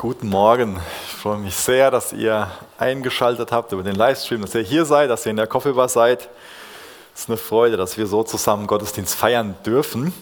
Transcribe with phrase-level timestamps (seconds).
[0.00, 0.80] Guten Morgen.
[1.04, 5.10] Ich freue mich sehr, dass ihr eingeschaltet habt über den Livestream, dass ihr hier seid,
[5.10, 6.30] dass ihr in der Coffeebar seid.
[7.14, 10.14] Es ist eine Freude, dass wir so zusammen Gottesdienst feiern dürfen.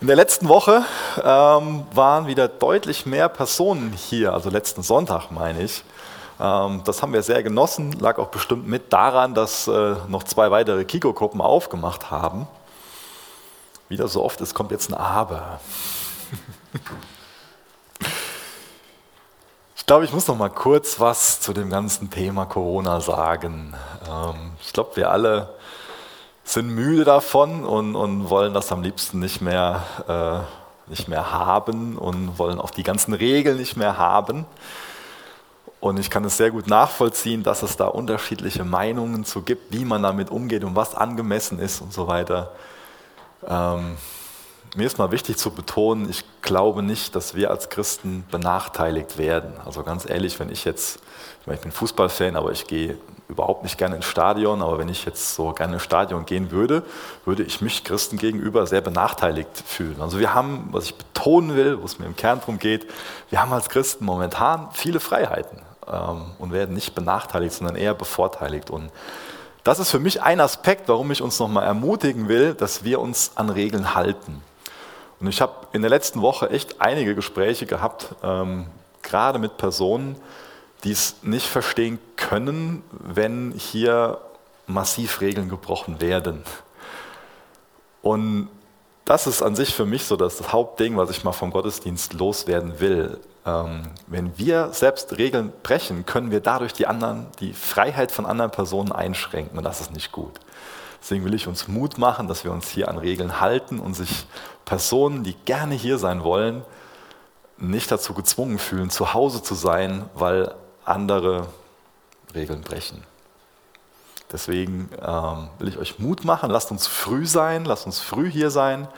[0.00, 0.86] In der letzten Woche
[1.22, 5.84] ähm, waren wieder deutlich mehr Personen hier, also letzten Sonntag meine ich.
[6.40, 10.50] Ähm, das haben wir sehr genossen, lag auch bestimmt mit daran, dass äh, noch zwei
[10.50, 12.48] weitere Kiko-Gruppen aufgemacht haben.
[13.90, 15.60] Wieder so oft, es kommt jetzt ein Aber.
[19.84, 23.74] Ich glaube, ich muss noch mal kurz was zu dem ganzen Thema Corona sagen.
[24.08, 25.50] Ähm, ich glaube, wir alle
[26.42, 29.84] sind müde davon und, und wollen das am liebsten nicht mehr,
[30.88, 34.46] äh, nicht mehr haben und wollen auch die ganzen Regeln nicht mehr haben.
[35.80, 39.84] Und ich kann es sehr gut nachvollziehen, dass es da unterschiedliche Meinungen zu gibt, wie
[39.84, 42.52] man damit umgeht und was angemessen ist und so weiter.
[43.46, 43.98] Ähm,
[44.74, 49.52] mir ist mal wichtig zu betonen, ich glaube nicht, dass wir als Christen benachteiligt werden.
[49.64, 51.00] Also ganz ehrlich, wenn ich jetzt,
[51.40, 54.88] ich, meine, ich bin Fußballfan, aber ich gehe überhaupt nicht gerne ins Stadion, aber wenn
[54.88, 56.82] ich jetzt so gerne ins Stadion gehen würde,
[57.24, 59.96] würde ich mich Christen gegenüber sehr benachteiligt fühlen.
[60.00, 62.86] Also wir haben, was ich betonen will, wo es mir im Kern darum geht,
[63.30, 65.60] wir haben als Christen momentan viele Freiheiten
[65.90, 68.70] ähm, und werden nicht benachteiligt, sondern eher bevorteiligt.
[68.70, 68.90] Und
[69.62, 73.32] das ist für mich ein Aspekt, warum ich uns nochmal ermutigen will, dass wir uns
[73.36, 74.42] an Regeln halten.
[75.20, 78.66] Und ich habe in der letzten Woche echt einige Gespräche gehabt, ähm,
[79.02, 80.16] gerade mit Personen,
[80.82, 84.18] die es nicht verstehen können, wenn hier
[84.66, 86.42] massiv Regeln gebrochen werden.
[88.02, 88.48] Und
[89.04, 92.80] das ist an sich für mich so das Hauptding, was ich mal vom Gottesdienst loswerden
[92.80, 93.20] will.
[93.46, 98.50] Ähm, wenn wir selbst Regeln brechen, können wir dadurch die anderen, die Freiheit von anderen
[98.50, 100.40] Personen einschränken und das ist nicht gut.
[101.04, 104.26] Deswegen will ich uns Mut machen, dass wir uns hier an Regeln halten und sich
[104.64, 106.64] Personen, die gerne hier sein wollen,
[107.58, 110.54] nicht dazu gezwungen fühlen, zu Hause zu sein, weil
[110.86, 111.48] andere
[112.34, 113.04] Regeln brechen.
[114.32, 118.48] Deswegen ähm, will ich euch Mut machen, lasst uns früh sein, lasst uns früh hier
[118.48, 118.88] sein.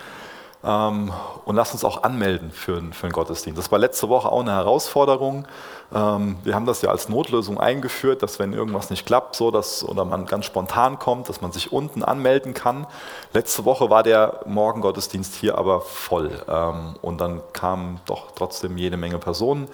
[0.67, 1.13] Ähm,
[1.45, 3.57] und lasst uns auch anmelden für, für einen Gottesdienst.
[3.57, 5.47] Das war letzte Woche auch eine Herausforderung.
[5.95, 9.85] Ähm, wir haben das ja als Notlösung eingeführt, dass wenn irgendwas nicht klappt, so dass,
[9.85, 12.87] oder man ganz spontan kommt, dass man sich unten anmelden kann.
[13.33, 16.43] Letzte Woche war der Morgengottesdienst hier aber voll.
[16.49, 19.69] Ähm, und dann kamen doch trotzdem jede Menge Personen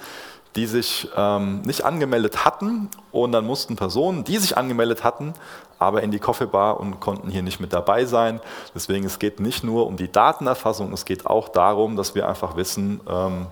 [0.55, 5.33] die sich ähm, nicht angemeldet hatten und dann mussten Personen, die sich angemeldet hatten,
[5.79, 8.39] aber in die Coffeebar und konnten hier nicht mit dabei sein.
[8.75, 12.55] Deswegen es geht nicht nur um die Datenerfassung, es geht auch darum, dass wir einfach
[12.55, 13.47] wissen, ähm,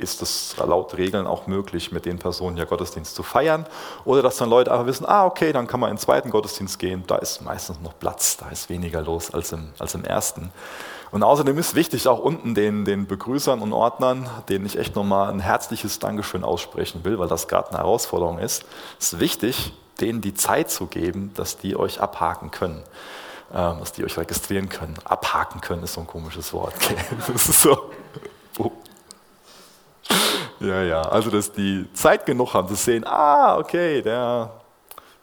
[0.00, 3.66] ist es laut Regeln auch möglich, mit den Personen ja Gottesdienst zu feiern.
[4.04, 6.78] Oder dass dann Leute einfach wissen, ah, okay, dann kann man in den zweiten Gottesdienst
[6.78, 10.50] gehen, da ist meistens noch Platz, da ist weniger los als im, als im ersten.
[11.10, 15.30] Und außerdem ist wichtig, auch unten den, den Begrüßern und Ordnern, denen ich echt nochmal
[15.30, 18.64] ein herzliches Dankeschön aussprechen will, weil das gerade eine Herausforderung ist,
[18.98, 22.82] ist wichtig, denen die Zeit zu geben, dass die euch abhaken können,
[23.50, 24.94] äh, dass die euch registrieren können.
[25.04, 26.74] Abhaken können ist so ein komisches Wort.
[26.76, 26.96] Okay?
[27.32, 27.89] Das ist so.
[30.60, 34.50] Ja, ja, also dass die Zeit genug haben zu sehen, ah, okay, der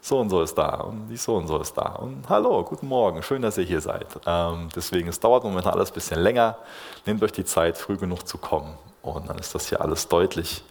[0.00, 2.88] so und so ist da und die so und so ist da und hallo, guten
[2.88, 4.06] Morgen, schön, dass ihr hier seid.
[4.26, 6.58] Ähm, deswegen, es dauert momentan alles ein bisschen länger.
[7.06, 10.64] Nehmt euch die Zeit, früh genug zu kommen und dann ist das hier alles deutlich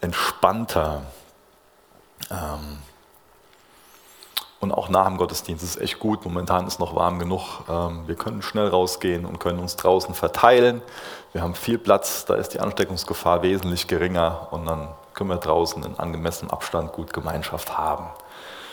[0.00, 1.02] entspannter.
[2.30, 2.78] Ähm,
[4.60, 6.24] und auch nach dem Gottesdienst ist echt gut.
[6.24, 7.62] Momentan ist noch warm genug.
[7.68, 10.82] Ähm, wir können schnell rausgehen und können uns draußen verteilen.
[11.32, 15.82] Wir haben viel Platz, da ist die Ansteckungsgefahr wesentlich geringer und dann können wir draußen
[15.84, 18.06] in angemessenem Abstand gut Gemeinschaft haben.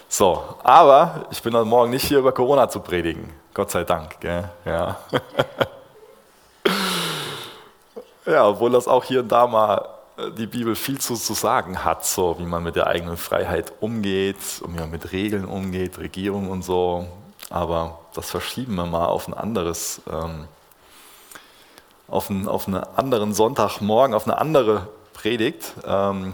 [0.10, 3.32] So, aber ich bin heute Morgen nicht hier über Corona zu predigen.
[3.54, 4.20] Gott sei Dank.
[4.22, 4.50] Gell?
[4.66, 4.98] Ja.
[8.26, 11.84] ja, obwohl das auch hier und da mal äh, die Bibel viel zu, zu sagen
[11.84, 16.00] hat, so wie man mit der eigenen Freiheit umgeht und wie man mit Regeln umgeht,
[16.00, 17.06] Regierung und so.
[17.50, 20.48] Aber das verschieben wir mal auf ein anderes, ähm,
[22.08, 25.74] auf, ein, auf einen anderen Sonntagmorgen, auf eine andere Predigt.
[25.86, 26.34] Ähm,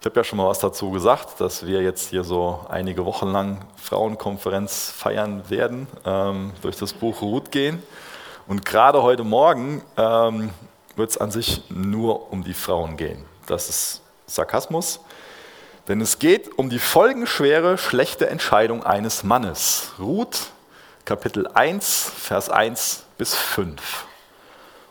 [0.00, 3.28] ich habe ja schon mal was dazu gesagt, dass wir jetzt hier so einige Wochen
[3.28, 7.82] lang Frauenkonferenz feiern werden, ähm, durch das Buch Ruth gehen.
[8.48, 10.50] Und gerade heute Morgen ähm,
[10.96, 13.24] wird es an sich nur um die Frauen gehen.
[13.46, 15.00] Das ist Sarkasmus.
[15.88, 19.92] Denn es geht um die folgenschwere, schlechte Entscheidung eines Mannes.
[19.98, 20.50] Ruth,
[21.04, 24.06] Kapitel 1, Vers 1 bis 5.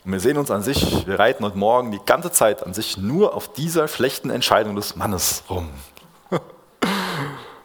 [0.03, 2.97] Und wir sehen uns an sich, wir reiten heute Morgen die ganze Zeit an sich
[2.97, 5.69] nur auf dieser schlechten Entscheidung des Mannes rum.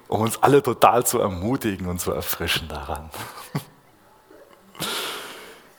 [0.09, 3.11] um uns alle total zu ermutigen und zu erfrischen daran.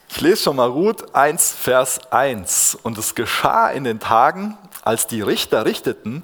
[0.10, 2.80] Ich lese schon mal Ruth 1, Vers 1.
[2.82, 6.24] Und es geschah in den Tagen, als die Richter richteten,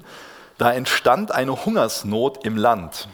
[0.58, 3.06] da entstand eine Hungersnot im Land.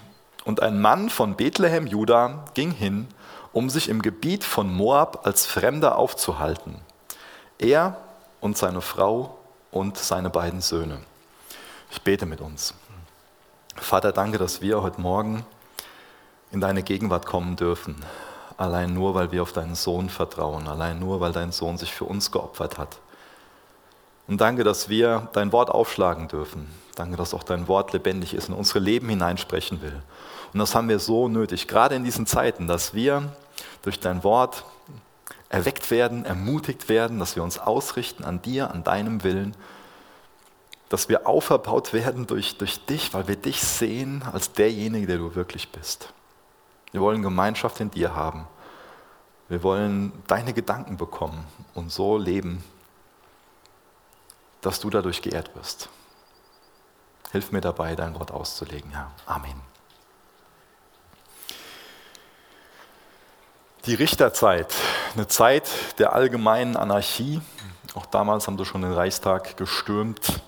[0.46, 3.08] Und ein Mann von Bethlehem, Juda, ging hin,
[3.52, 6.81] um sich im Gebiet von Moab als Fremder aufzuhalten.
[7.61, 7.99] Er
[8.41, 9.37] und seine Frau
[9.71, 10.99] und seine beiden Söhne.
[11.91, 12.73] Ich bete mit uns.
[13.77, 15.45] Vater, danke, dass wir heute Morgen
[16.53, 17.97] in deine Gegenwart kommen dürfen.
[18.57, 20.69] Allein nur, weil wir auf deinen Sohn vertrauen.
[20.69, 22.99] Allein nur, weil dein Sohn sich für uns geopfert hat.
[24.27, 26.67] Und danke, dass wir dein Wort aufschlagen dürfen.
[26.95, 30.03] Danke, dass auch dein Wort lebendig ist und unsere Leben hineinsprechen will.
[30.55, 33.31] Und das haben wir so nötig, gerade in diesen Zeiten, dass wir
[33.83, 34.65] durch dein Wort
[35.50, 39.55] erweckt werden, ermutigt werden, dass wir uns ausrichten an dir, an deinem Willen,
[40.88, 45.35] dass wir auferbaut werden durch, durch dich, weil wir dich sehen als derjenige, der du
[45.35, 46.12] wirklich bist.
[46.93, 48.47] Wir wollen Gemeinschaft in dir haben.
[49.49, 51.44] Wir wollen deine Gedanken bekommen
[51.75, 52.64] und so leben,
[54.61, 55.88] dass du dadurch geehrt wirst.
[57.32, 59.11] Hilf mir dabei, dein Wort auszulegen, Herr.
[59.26, 59.61] Amen.
[63.87, 64.75] Die Richterzeit,
[65.15, 65.69] eine Zeit
[65.99, 67.41] der allgemeinen Anarchie.
[67.95, 70.41] Auch damals haben sie schon den Reichstag gestürmt.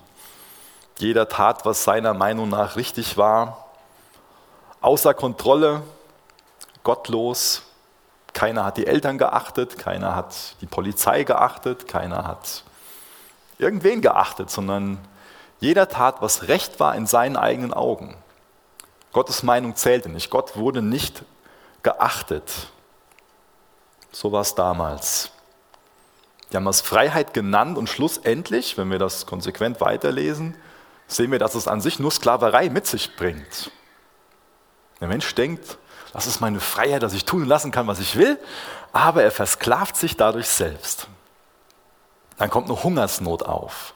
[0.99, 3.67] Jeder tat, was seiner Meinung nach richtig war.
[4.81, 5.83] Außer Kontrolle,
[6.85, 7.63] gottlos.
[8.33, 12.65] Keiner hat die Eltern geachtet, keiner hat die Polizei geachtet, keiner hat
[13.59, 14.99] irgendwen geachtet, sondern
[15.61, 18.17] jeder tat, was recht war in seinen eigenen Augen.
[19.13, 20.31] Gottes Meinung zählte nicht.
[20.31, 21.25] Gott wurde nicht
[21.83, 22.51] geachtet.
[24.13, 25.31] So war es damals.
[26.53, 30.55] Die haben es Freiheit genannt und schlussendlich, wenn wir das konsequent weiterlesen,
[31.07, 33.71] sehen wir, dass es an sich nur Sklaverei mit sich bringt.
[35.01, 35.79] Der Mensch denkt,
[36.13, 38.39] das ist meine Freiheit, dass ich tun lassen kann, was ich will,
[38.93, 41.09] aber er versklavt sich dadurch selbst.
[42.37, 43.95] Dann kommt eine Hungersnot auf.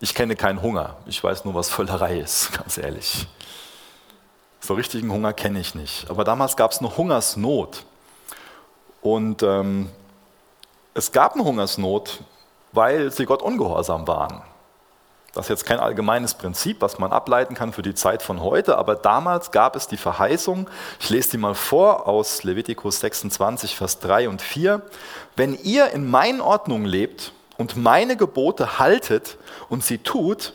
[0.00, 3.28] Ich kenne keinen Hunger, ich weiß nur, was Völlerei ist, ganz ehrlich.
[4.60, 6.08] So richtigen Hunger kenne ich nicht.
[6.08, 7.84] Aber damals gab es eine Hungersnot.
[9.02, 9.90] Und ähm,
[10.94, 12.20] es gab eine Hungersnot,
[12.72, 14.42] weil sie Gott ungehorsam waren.
[15.34, 18.76] Das ist jetzt kein allgemeines Prinzip, was man ableiten kann für die Zeit von heute,
[18.76, 20.68] aber damals gab es die Verheißung,
[21.00, 24.82] ich lese die mal vor aus Levitikus 26, Vers 3 und 4,
[25.34, 29.38] wenn ihr in meinen Ordnungen lebt und meine Gebote haltet
[29.70, 30.52] und sie tut,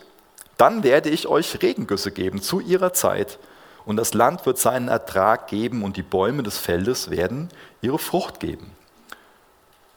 [0.57, 3.39] dann werde ich euch Regengüsse geben zu ihrer Zeit
[3.87, 7.49] und das Land wird seinen Ertrag geben und die Bäume des Feldes werden
[7.81, 8.71] ihre Frucht geben.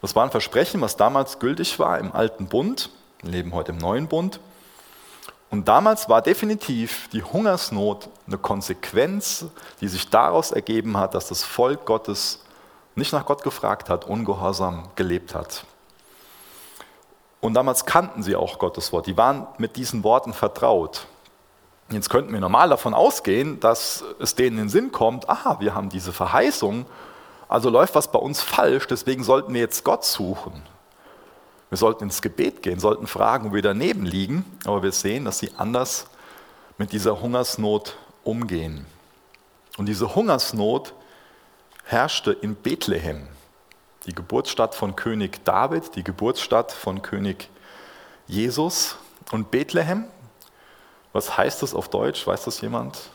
[0.00, 2.90] Das war ein Versprechen, was damals gültig war im alten Bund.
[3.22, 4.40] Wir leben heute im neuen Bund.
[5.50, 9.46] Und damals war definitiv die Hungersnot eine Konsequenz,
[9.80, 12.44] die sich daraus ergeben hat, dass das Volk Gottes
[12.94, 15.64] nicht nach Gott gefragt hat, ungehorsam gelebt hat.
[17.40, 19.06] Und damals kannten sie auch Gottes Wort.
[19.06, 21.06] Die waren mit diesen Worten vertraut.
[21.90, 25.74] Jetzt könnten wir normal davon ausgehen, dass es denen in den Sinn kommt, aha, wir
[25.74, 26.86] haben diese Verheißung,
[27.50, 30.62] also läuft was bei uns falsch, deswegen sollten wir jetzt Gott suchen.
[31.68, 35.40] Wir sollten ins Gebet gehen, sollten fragen, wo wir daneben liegen, aber wir sehen, dass
[35.40, 36.06] sie anders
[36.78, 38.86] mit dieser Hungersnot umgehen.
[39.78, 40.94] Und diese Hungersnot
[41.84, 43.26] herrschte in Bethlehem,
[44.06, 47.48] die Geburtsstadt von König David, die Geburtsstadt von König
[48.28, 48.94] Jesus.
[49.32, 50.04] Und Bethlehem,
[51.12, 52.24] was heißt das auf Deutsch?
[52.28, 53.10] Weiß das jemand?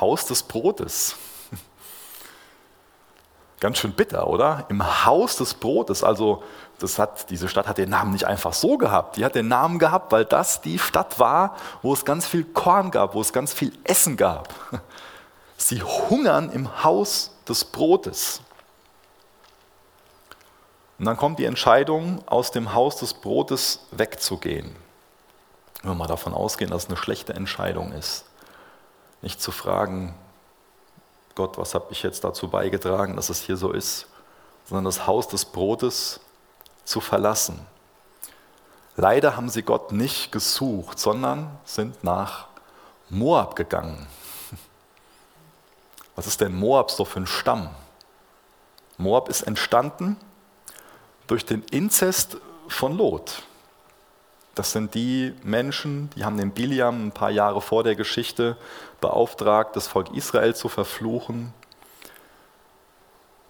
[0.00, 1.16] Haus des Brotes.
[3.60, 4.66] Ganz schön bitter, oder?
[4.68, 6.04] Im Haus des Brotes.
[6.04, 6.42] Also
[6.78, 9.16] das hat, diese Stadt hat den Namen nicht einfach so gehabt.
[9.16, 12.92] Die hat den Namen gehabt, weil das die Stadt war, wo es ganz viel Korn
[12.92, 14.54] gab, wo es ganz viel Essen gab.
[15.56, 18.42] Sie hungern im Haus des Brotes.
[21.00, 24.76] Und dann kommt die Entscheidung, aus dem Haus des Brotes wegzugehen.
[25.82, 28.24] Wenn wir mal davon ausgehen, dass es eine schlechte Entscheidung ist.
[29.20, 30.14] Nicht zu fragen,
[31.38, 34.08] Gott, was habe ich jetzt dazu beigetragen, dass es hier so ist,
[34.64, 36.18] sondern das Haus des Brotes
[36.82, 37.64] zu verlassen.
[38.96, 42.48] Leider haben sie Gott nicht gesucht, sondern sind nach
[43.08, 44.08] Moab gegangen.
[46.16, 47.70] Was ist denn Moab so für ein Stamm?
[48.96, 50.16] Moab ist entstanden
[51.28, 53.44] durch den Inzest von Lot.
[54.56, 58.56] Das sind die Menschen, die haben den Biliam ein paar Jahre vor der Geschichte
[59.00, 61.52] beauftragt, das Volk Israel zu verfluchen.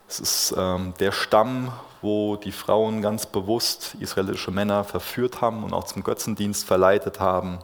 [0.08, 5.74] Es ist ähm, der Stamm, wo die Frauen ganz bewusst israelische Männer verführt haben und
[5.74, 7.58] auch zum Götzendienst verleitet haben.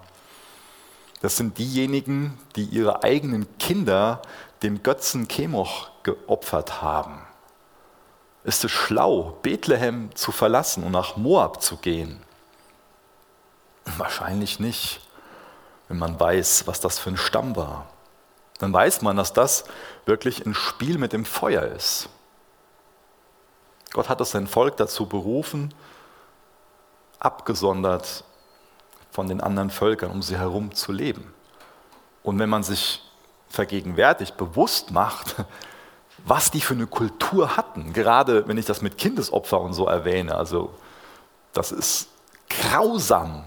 [1.22, 4.20] Das sind diejenigen, die ihre eigenen Kinder
[4.62, 7.22] dem Götzen Chemoch geopfert haben.
[8.44, 12.22] Ist es schlau, Bethlehem zu verlassen und nach Moab zu gehen?
[13.96, 15.00] Wahrscheinlich nicht,
[15.94, 17.86] wenn man weiß, was das für ein Stamm war.
[18.58, 19.64] Dann weiß man, dass das
[20.06, 22.08] wirklich ein Spiel mit dem Feuer ist.
[23.92, 25.72] Gott hat sein Volk dazu berufen,
[27.20, 28.24] abgesondert
[29.12, 31.32] von den anderen Völkern um sie herum zu leben.
[32.24, 33.00] Und wenn man sich
[33.48, 35.36] vergegenwärtigt, bewusst macht,
[36.26, 40.34] was die für eine Kultur hatten, gerade wenn ich das mit Kindesopfer und so erwähne,
[40.34, 40.74] also
[41.52, 42.08] das ist
[42.48, 43.44] grausam.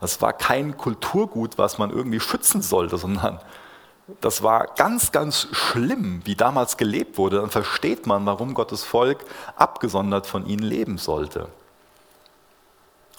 [0.00, 3.40] Das war kein Kulturgut, was man irgendwie schützen sollte, sondern
[4.20, 7.40] das war ganz, ganz schlimm, wie damals gelebt wurde.
[7.40, 9.24] Dann versteht man, warum Gottes Volk
[9.56, 11.48] abgesondert von ihnen leben sollte.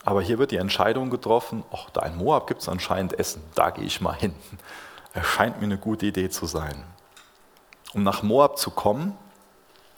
[0.04, 3.70] Aber hier wird die Entscheidung getroffen, ach, da in Moab gibt es anscheinend Essen, da
[3.70, 4.34] gehe ich mal hin.
[5.14, 6.84] Erscheint mir eine gute Idee zu sein.
[7.94, 9.16] Um nach Moab zu kommen,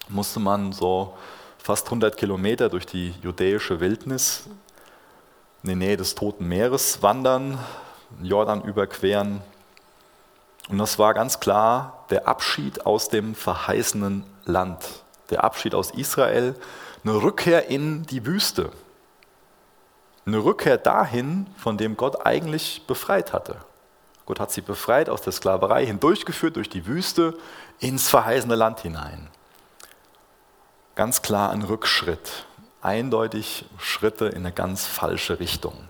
[0.09, 1.15] musste man so
[1.57, 4.49] fast 100 Kilometer durch die judäische Wildnis
[5.63, 7.57] in die Nähe des Toten Meeres wandern,
[8.21, 9.41] Jordan überqueren.
[10.67, 16.55] Und das war ganz klar der Abschied aus dem verheißenen Land, der Abschied aus Israel,
[17.03, 18.71] eine Rückkehr in die Wüste.
[20.25, 23.57] Eine Rückkehr dahin, von dem Gott eigentlich befreit hatte.
[24.25, 27.37] Gott hat sie befreit aus der Sklaverei, hindurchgeführt durch die Wüste
[27.79, 29.29] ins verheißene Land hinein.
[30.95, 32.45] Ganz klar ein Rückschritt,
[32.83, 35.87] eindeutig Schritte in eine ganz falsche Richtung.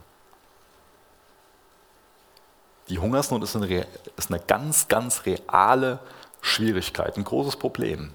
[2.89, 5.99] Die Hungersnot ist eine, ist eine ganz, ganz reale
[6.41, 8.13] Schwierigkeit, ein großes Problem.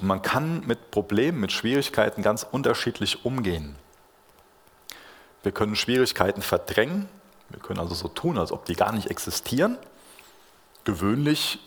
[0.00, 3.76] Und man kann mit Problemen, mit Schwierigkeiten ganz unterschiedlich umgehen.
[5.42, 7.08] Wir können Schwierigkeiten verdrängen.
[7.48, 9.78] Wir können also so tun, als ob die gar nicht existieren.
[10.84, 11.58] Gewöhnlich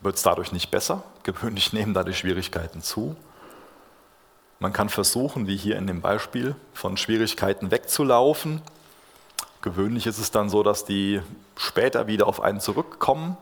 [0.00, 1.02] wird es dadurch nicht besser.
[1.22, 3.16] Gewöhnlich nehmen da die Schwierigkeiten zu.
[4.58, 8.62] Man kann versuchen, wie hier in dem Beispiel, von Schwierigkeiten wegzulaufen.
[9.60, 11.20] Gewöhnlich ist es dann so, dass die
[11.56, 13.36] später wieder auf einen zurückkommen,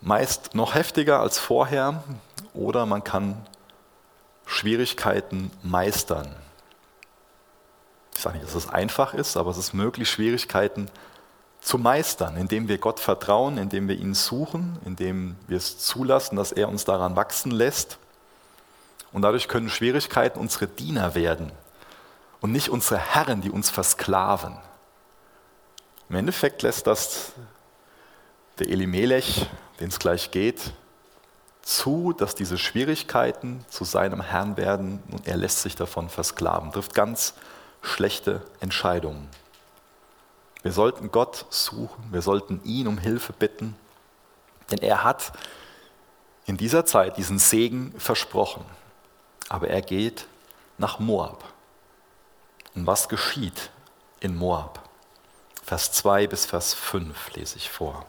[0.00, 2.02] meist noch heftiger als vorher.
[2.54, 3.44] Oder man kann
[4.46, 6.34] Schwierigkeiten meistern.
[8.14, 10.88] Ich sage nicht, dass es einfach ist, aber es ist möglich, Schwierigkeiten
[11.60, 16.52] zu meistern, indem wir Gott vertrauen, indem wir ihn suchen, indem wir es zulassen, dass
[16.52, 17.98] er uns daran wachsen lässt.
[19.14, 21.52] Und dadurch können Schwierigkeiten unsere Diener werden
[22.40, 24.56] und nicht unsere Herren, die uns versklaven.
[26.08, 27.32] Im Endeffekt lässt das
[28.58, 30.72] der Elimelech, den es gleich geht,
[31.62, 36.72] zu, dass diese Schwierigkeiten zu seinem Herrn werden und er lässt sich davon versklaven.
[36.72, 37.34] Trifft ganz
[37.82, 39.28] schlechte Entscheidungen.
[40.62, 43.76] Wir sollten Gott suchen, wir sollten ihn um Hilfe bitten,
[44.72, 45.32] denn er hat
[46.46, 48.64] in dieser Zeit diesen Segen versprochen.
[49.48, 50.26] Aber er geht
[50.78, 51.44] nach Moab.
[52.74, 53.70] Und was geschieht
[54.20, 54.88] in Moab?
[55.62, 58.04] Vers 2 bis Vers 5 lese ich vor.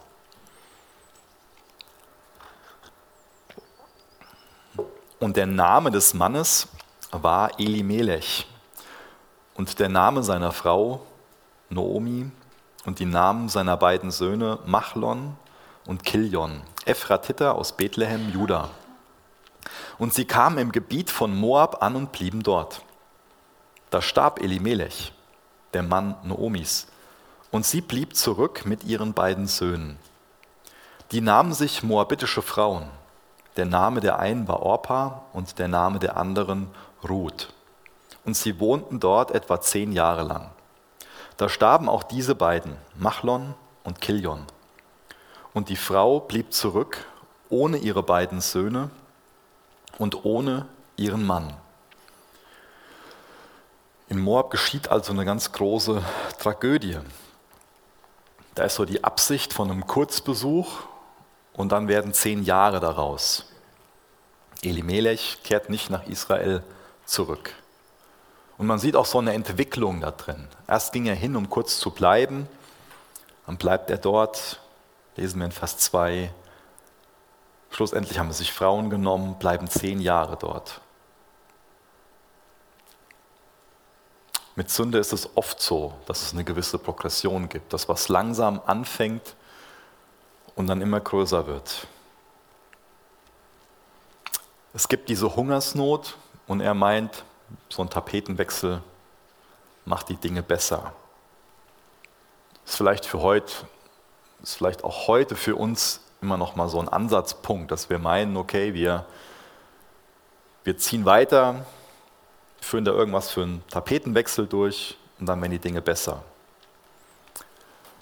[5.20, 6.68] Und der Name des Mannes
[7.12, 8.46] war Elimelech
[9.56, 11.06] und der Name seiner Frau
[11.70, 12.30] Noomi
[12.86, 15.38] und die Namen seiner beiden Söhne Machlon
[15.86, 18.70] und Kilion, Ephratiter aus Bethlehem, Juda.
[19.98, 22.82] Und sie kamen im Gebiet von Moab an und blieben dort.
[23.90, 25.14] Da starb Elimelech,
[25.74, 26.88] der Mann Noomis,
[27.52, 29.98] und sie blieb zurück mit ihren beiden Söhnen.
[31.12, 32.90] Die nahmen sich moabitische Frauen.
[33.58, 36.68] Der Name der einen war Orpa und der Name der anderen
[37.08, 37.54] Ruth
[38.26, 40.50] und sie wohnten dort etwa zehn Jahre lang.
[41.38, 43.54] Da starben auch diese beiden, Machlon
[43.84, 44.44] und Kilion.
[45.54, 47.06] Und die Frau blieb zurück
[47.50, 48.90] ohne ihre beiden Söhne
[49.98, 51.54] und ohne ihren Mann.
[54.08, 56.04] In Moab geschieht also eine ganz große
[56.40, 57.00] Tragödie.
[58.54, 60.84] Da ist so die Absicht von einem Kurzbesuch
[61.54, 63.46] und dann werden zehn Jahre daraus.
[64.62, 66.64] Elimelech kehrt nicht nach Israel
[67.06, 67.54] zurück.
[68.58, 70.48] Und man sieht auch so eine Entwicklung da drin.
[70.68, 72.48] Erst ging er hin, um kurz zu bleiben,
[73.46, 74.60] dann bleibt er dort,
[75.18, 76.32] lesen wir in Vers 2.
[77.76, 80.80] Schlussendlich haben sie sich Frauen genommen, bleiben zehn Jahre dort.
[84.56, 88.62] Mit Sünde ist es oft so, dass es eine gewisse Progression gibt, dass was langsam
[88.66, 89.36] anfängt
[90.56, 91.86] und dann immer größer wird.
[94.74, 96.16] Es gibt diese Hungersnot
[96.48, 97.26] und er meint,
[97.68, 98.82] so ein Tapetenwechsel
[99.84, 100.94] macht die Dinge besser.
[102.66, 103.52] Ist vielleicht für heute,
[104.42, 108.38] ist vielleicht auch heute für uns immer noch mal so ein Ansatzpunkt, dass wir meinen,
[108.38, 109.06] okay, wir,
[110.66, 111.64] Wir ziehen weiter,
[112.60, 116.24] führen da irgendwas für einen Tapetenwechsel durch und dann werden die Dinge besser.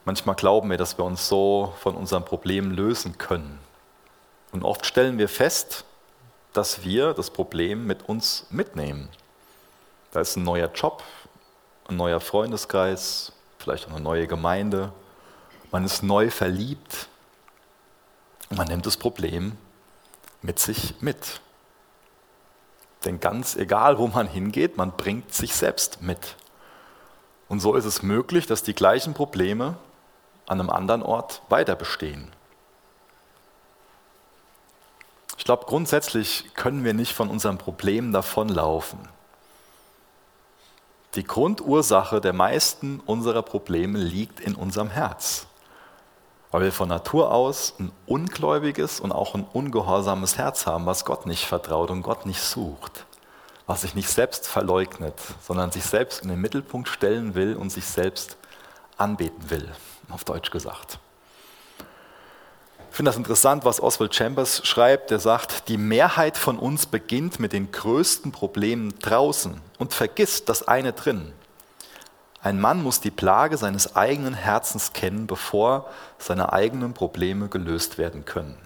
[0.05, 3.59] Manchmal glauben wir, dass wir uns so von unseren Problemen lösen können.
[4.53, 5.83] Und oft stellen wir fest,
[6.53, 9.09] dass wir das Problem mit uns mitnehmen.
[10.11, 11.03] Da ist ein neuer Job,
[11.89, 14.93] ein neuer Freundeskreis, vielleicht auch eine neue Gemeinde.
[15.71, 17.09] Man ist neu verliebt.
[18.55, 19.57] Man nimmt das Problem
[20.41, 21.41] mit sich mit.
[23.05, 26.35] Denn ganz egal, wo man hingeht, man bringt sich selbst mit.
[27.49, 29.77] Und so ist es möglich, dass die gleichen Probleme
[30.45, 32.31] an einem anderen Ort weiter bestehen.
[35.37, 38.99] Ich glaube, grundsätzlich können wir nicht von unserem Problem davonlaufen.
[41.15, 45.47] Die Grundursache der meisten unserer Probleme liegt in unserem Herz,
[46.53, 51.25] weil wir von Natur aus ein ungläubiges und auch ein ungehorsames Herz haben, was Gott
[51.25, 53.07] nicht vertraut und Gott nicht sucht,
[53.65, 57.85] was sich nicht selbst verleugnet, sondern sich selbst in den Mittelpunkt stellen will und sich
[57.85, 58.37] selbst
[58.97, 59.67] anbeten will
[60.11, 60.99] auf Deutsch gesagt.
[62.91, 65.09] Ich finde das interessant, was Oswald Chambers schreibt.
[65.09, 70.67] Der sagt, die Mehrheit von uns beginnt mit den größten Problemen draußen und vergisst das
[70.67, 71.33] eine drin.
[72.43, 78.25] Ein Mann muss die Plage seines eigenen Herzens kennen, bevor seine eigenen Probleme gelöst werden
[78.25, 78.57] können.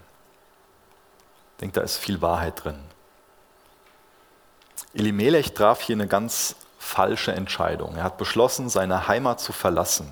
[1.53, 2.79] Ich denke, da ist viel Wahrheit drin.
[4.95, 7.95] Elimelech traf hier eine ganz falsche Entscheidung.
[7.95, 10.11] Er hat beschlossen, seine Heimat zu verlassen.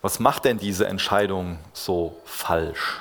[0.00, 3.00] Was macht denn diese Entscheidung so falsch?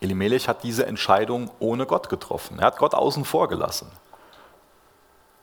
[0.00, 2.58] Elimelech hat diese Entscheidung ohne Gott getroffen.
[2.58, 3.90] Er hat Gott außen vor gelassen.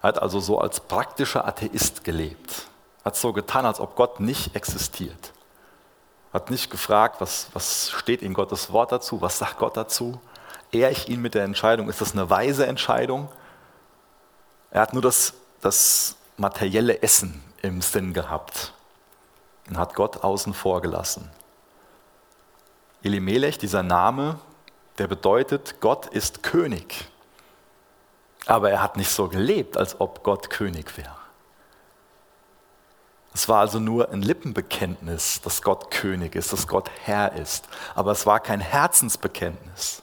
[0.02, 2.68] Er hat also so als praktischer Atheist gelebt.
[3.04, 5.34] Hat so getan, als ob Gott nicht existiert.
[6.32, 10.20] Hat nicht gefragt, was, was steht in Gottes Wort dazu, was sagt Gott dazu.
[10.72, 11.90] Ehr ich ihn mit der Entscheidung?
[11.90, 13.30] Ist das eine weise Entscheidung?
[14.72, 18.74] Er hat nur das, das materielle Essen im Sinn gehabt
[19.68, 21.30] und hat Gott außen vor gelassen.
[23.02, 24.40] Elimelech, dieser Name,
[24.98, 27.08] der bedeutet, Gott ist König.
[28.50, 31.16] Aber er hat nicht so gelebt, als ob Gott König wäre.
[33.32, 37.70] Es war also nur ein Lippenbekenntnis, dass Gott König ist, dass Gott Herr ist.
[37.94, 40.02] Aber es war kein Herzensbekenntnis.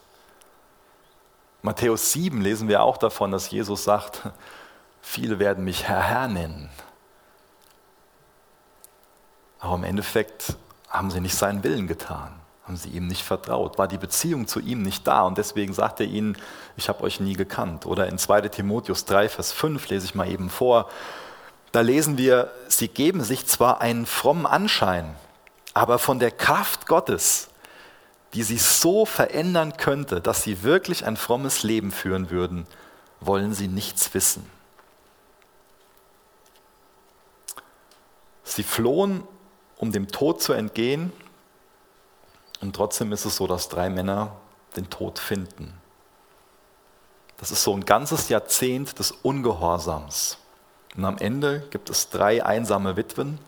[1.63, 4.23] Matthäus 7 lesen wir auch davon, dass Jesus sagt,
[5.03, 6.71] viele werden mich Herr, Herr nennen.
[9.59, 10.55] Aber im Endeffekt
[10.89, 14.59] haben sie nicht seinen Willen getan, haben sie ihm nicht vertraut, war die Beziehung zu
[14.59, 16.37] ihm nicht da und deswegen sagt er ihnen,
[16.77, 17.87] ich habe euch nie gekannt.
[17.87, 20.91] Oder in 2 Timotheus 3, Vers 5 lese ich mal eben vor,
[21.71, 25.15] da lesen wir, sie geben sich zwar einen frommen Anschein,
[25.75, 27.51] aber von der Kraft Gottes,
[28.35, 32.67] die sie so verändern könnte, dass sie wirklich ein frommes Leben führen würden,
[33.21, 34.45] wollen sie nichts wissen.
[38.43, 39.23] Sie flohen
[39.77, 41.13] um dem Tod zu entgehen.
[42.61, 44.33] Und trotzdem ist es so, dass drei Männer
[44.77, 45.75] den Tod finden.
[47.39, 50.39] Das ist so ein ganzes Jahrzehnt des Ungehorsams.
[50.97, 53.39] Und am Ende gibt es drei einsame Witwen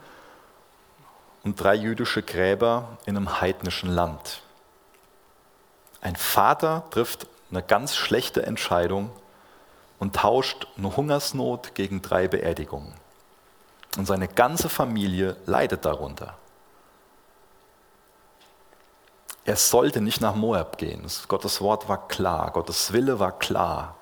[1.42, 4.42] und drei jüdische Gräber in einem heidnischen Land.
[6.00, 9.10] Ein Vater trifft eine ganz schlechte Entscheidung
[9.98, 12.92] und tauscht eine Hungersnot gegen drei Beerdigungen.
[13.96, 16.36] Und seine ganze Familie leidet darunter.
[19.48, 21.06] Er sollte nicht nach Moab gehen.
[21.26, 23.96] Gottes Wort war klar, Gottes Wille war klar.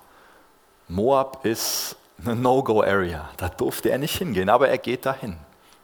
[0.89, 3.31] Moab ist eine No-Go-Area.
[3.37, 5.37] Da durfte er nicht hingehen, aber er geht dahin,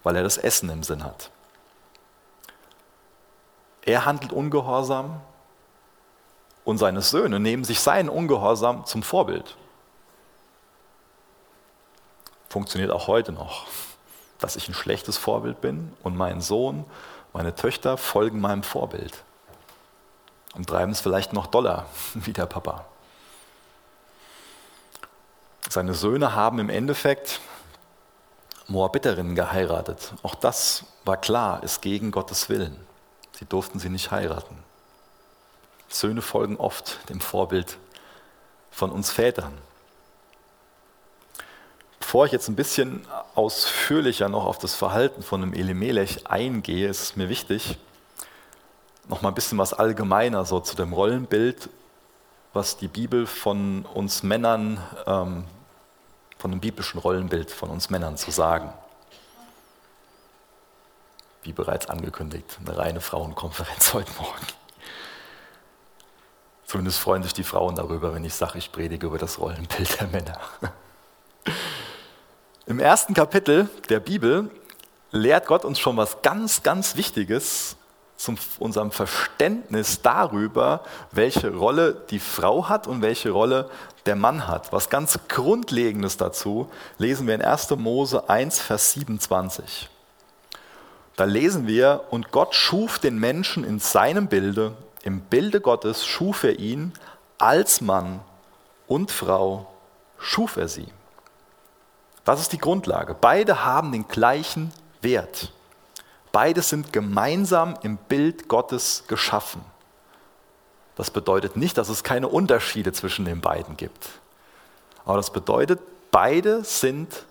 [0.02, 1.30] weil er das Essen im Sinn hat.
[3.82, 5.20] Er handelt ungehorsam
[6.64, 9.56] und seine Söhne nehmen sich seinen Ungehorsam zum Vorbild.
[12.48, 13.68] Funktioniert auch heute noch
[14.40, 16.84] dass ich ein schlechtes Vorbild bin und mein Sohn,
[17.32, 19.22] meine Töchter folgen meinem Vorbild
[20.54, 22.84] und treiben es vielleicht noch doller wie der Papa.
[25.68, 27.40] Seine Söhne haben im Endeffekt
[28.68, 30.12] Moabiterinnen geheiratet.
[30.22, 32.76] Auch das war klar, ist gegen Gottes Willen.
[33.38, 34.56] Sie durften sie nicht heiraten.
[35.88, 37.78] Söhne folgen oft dem Vorbild
[38.70, 39.52] von uns Vätern.
[42.00, 47.02] Bevor ich jetzt ein bisschen ausführlicher noch auf das Verhalten von einem Elimelech eingehe, ist
[47.02, 47.78] es mir wichtig,
[49.08, 51.68] noch mal ein bisschen was allgemeiner so zu dem Rollenbild,
[52.52, 55.44] was die Bibel von uns Männern, ähm,
[56.38, 58.72] von dem biblischen Rollenbild von uns Männern zu sagen.
[61.42, 64.46] Wie bereits angekündigt, eine reine Frauenkonferenz heute Morgen.
[66.66, 70.06] Zumindest freuen sich die Frauen darüber, wenn ich sage, ich predige über das Rollenbild der
[70.08, 70.40] Männer.
[72.66, 74.50] Im ersten Kapitel der Bibel
[75.10, 77.76] lehrt Gott uns schon was ganz, ganz Wichtiges
[78.22, 83.68] zu unserem Verständnis darüber, welche Rolle die Frau hat und welche Rolle
[84.06, 84.72] der Mann hat.
[84.72, 87.70] Was ganz Grundlegendes dazu lesen wir in 1.
[87.70, 89.90] Mose 1, Vers 27.
[91.16, 96.44] Da lesen wir, und Gott schuf den Menschen in seinem Bilde, im Bilde Gottes schuf
[96.44, 96.92] er ihn,
[97.38, 98.20] als Mann
[98.86, 99.66] und Frau
[100.18, 100.86] schuf er sie.
[102.24, 103.16] Das ist die Grundlage.
[103.20, 105.52] Beide haben den gleichen Wert.
[106.32, 109.62] Beide sind gemeinsam im Bild Gottes geschaffen.
[110.96, 114.08] Das bedeutet nicht, dass es keine Unterschiede zwischen den beiden gibt.
[115.04, 117.24] Aber das bedeutet, beide sind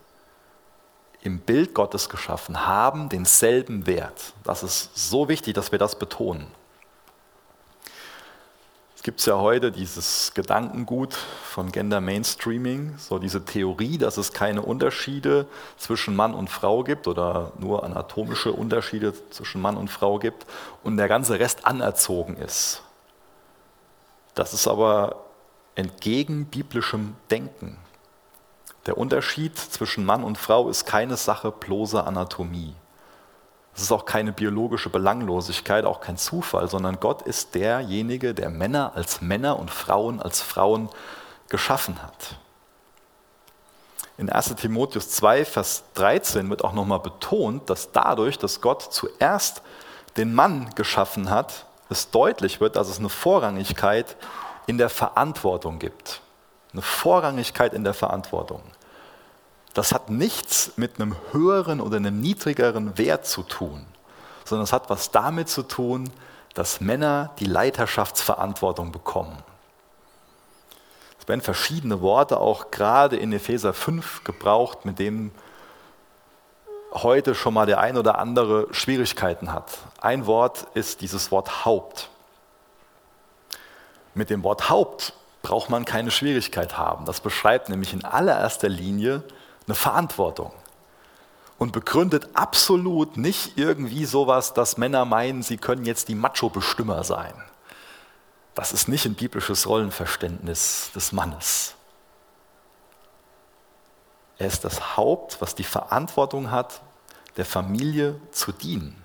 [1.21, 4.33] im Bild Gottes geschaffen, haben denselben Wert.
[4.43, 6.47] Das ist so wichtig, dass wir das betonen.
[9.01, 14.61] Es gibt ja heute dieses Gedankengut von Gender Mainstreaming, so diese Theorie, dass es keine
[14.61, 20.45] Unterschiede zwischen Mann und Frau gibt oder nur anatomische Unterschiede zwischen Mann und Frau gibt
[20.83, 22.83] und der ganze Rest anerzogen ist.
[24.35, 25.25] Das ist aber
[25.73, 27.79] entgegen biblischem Denken.
[28.85, 32.75] Der Unterschied zwischen Mann und Frau ist keine Sache bloßer Anatomie.
[33.75, 38.91] Es ist auch keine biologische Belanglosigkeit, auch kein Zufall, sondern Gott ist derjenige, der Männer
[38.95, 40.89] als Männer und Frauen als Frauen
[41.49, 42.35] geschaffen hat.
[44.17, 49.61] In 1 Timotheus 2, Vers 13 wird auch nochmal betont, dass dadurch, dass Gott zuerst
[50.17, 54.15] den Mann geschaffen hat, es deutlich wird, dass es eine Vorrangigkeit
[54.67, 56.21] in der Verantwortung gibt.
[56.73, 58.61] Eine Vorrangigkeit in der Verantwortung
[59.73, 63.85] das hat nichts mit einem höheren oder einem niedrigeren Wert zu tun,
[64.45, 66.09] sondern es hat was damit zu tun,
[66.53, 69.37] dass Männer die Leiterschaftsverantwortung bekommen.
[71.19, 75.31] Es werden verschiedene Worte auch gerade in Epheser 5 gebraucht, mit denen
[76.93, 79.77] heute schon mal der ein oder andere Schwierigkeiten hat.
[80.01, 82.09] Ein Wort ist dieses Wort Haupt.
[84.13, 87.05] Mit dem Wort Haupt braucht man keine Schwierigkeit haben.
[87.05, 89.23] Das beschreibt nämlich in allererster Linie
[89.71, 90.51] eine Verantwortung
[91.57, 97.33] und begründet absolut nicht irgendwie sowas, dass Männer meinen, sie können jetzt die Macho-Bestimmer sein.
[98.53, 101.75] Das ist nicht ein biblisches Rollenverständnis des Mannes.
[104.37, 106.81] Er ist das Haupt, was die Verantwortung hat,
[107.37, 109.01] der Familie zu dienen.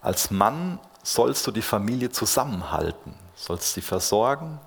[0.00, 4.60] Als Mann sollst du die Familie zusammenhalten, sollst sie versorgen,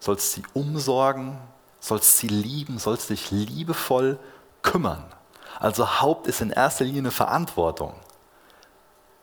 [0.00, 1.38] sollst sie umsorgen,
[1.80, 4.18] sollst sie lieben, sollst dich liebevoll
[4.62, 5.04] kümmern.
[5.58, 7.94] Also Haupt ist in erster Linie eine Verantwortung.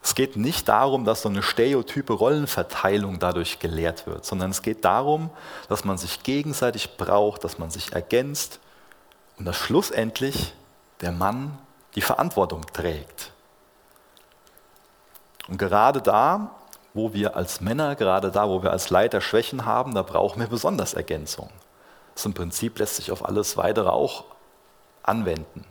[0.01, 4.85] Es geht nicht darum, dass so eine stereotype Rollenverteilung dadurch gelehrt wird, sondern es geht
[4.85, 5.31] darum,
[5.67, 8.59] dass man sich gegenseitig braucht, dass man sich ergänzt
[9.37, 10.53] und dass schlussendlich
[11.01, 11.57] der Mann
[11.95, 13.31] die Verantwortung trägt.
[15.47, 16.51] Und gerade da,
[16.93, 20.47] wo wir als Männer, gerade da, wo wir als Leiter Schwächen haben, da brauchen wir
[20.47, 21.49] besonders Ergänzung.
[22.15, 24.23] Das im Prinzip lässt sich auf alles weitere auch
[25.03, 25.65] anwenden,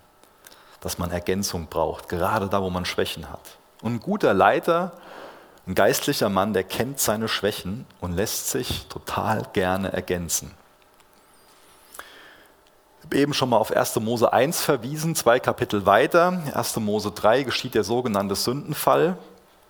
[0.81, 3.57] dass man Ergänzung braucht, gerade da, wo man Schwächen hat.
[3.83, 4.93] Und ein guter Leiter,
[5.67, 10.55] ein geistlicher Mann, der kennt seine Schwächen und lässt sich total gerne ergänzen.
[12.99, 13.97] Ich habe eben schon mal auf 1.
[14.01, 16.43] Mose 1 verwiesen, zwei Kapitel weiter.
[16.55, 16.77] 1.
[16.77, 19.17] Mose 3 geschieht der sogenannte Sündenfall,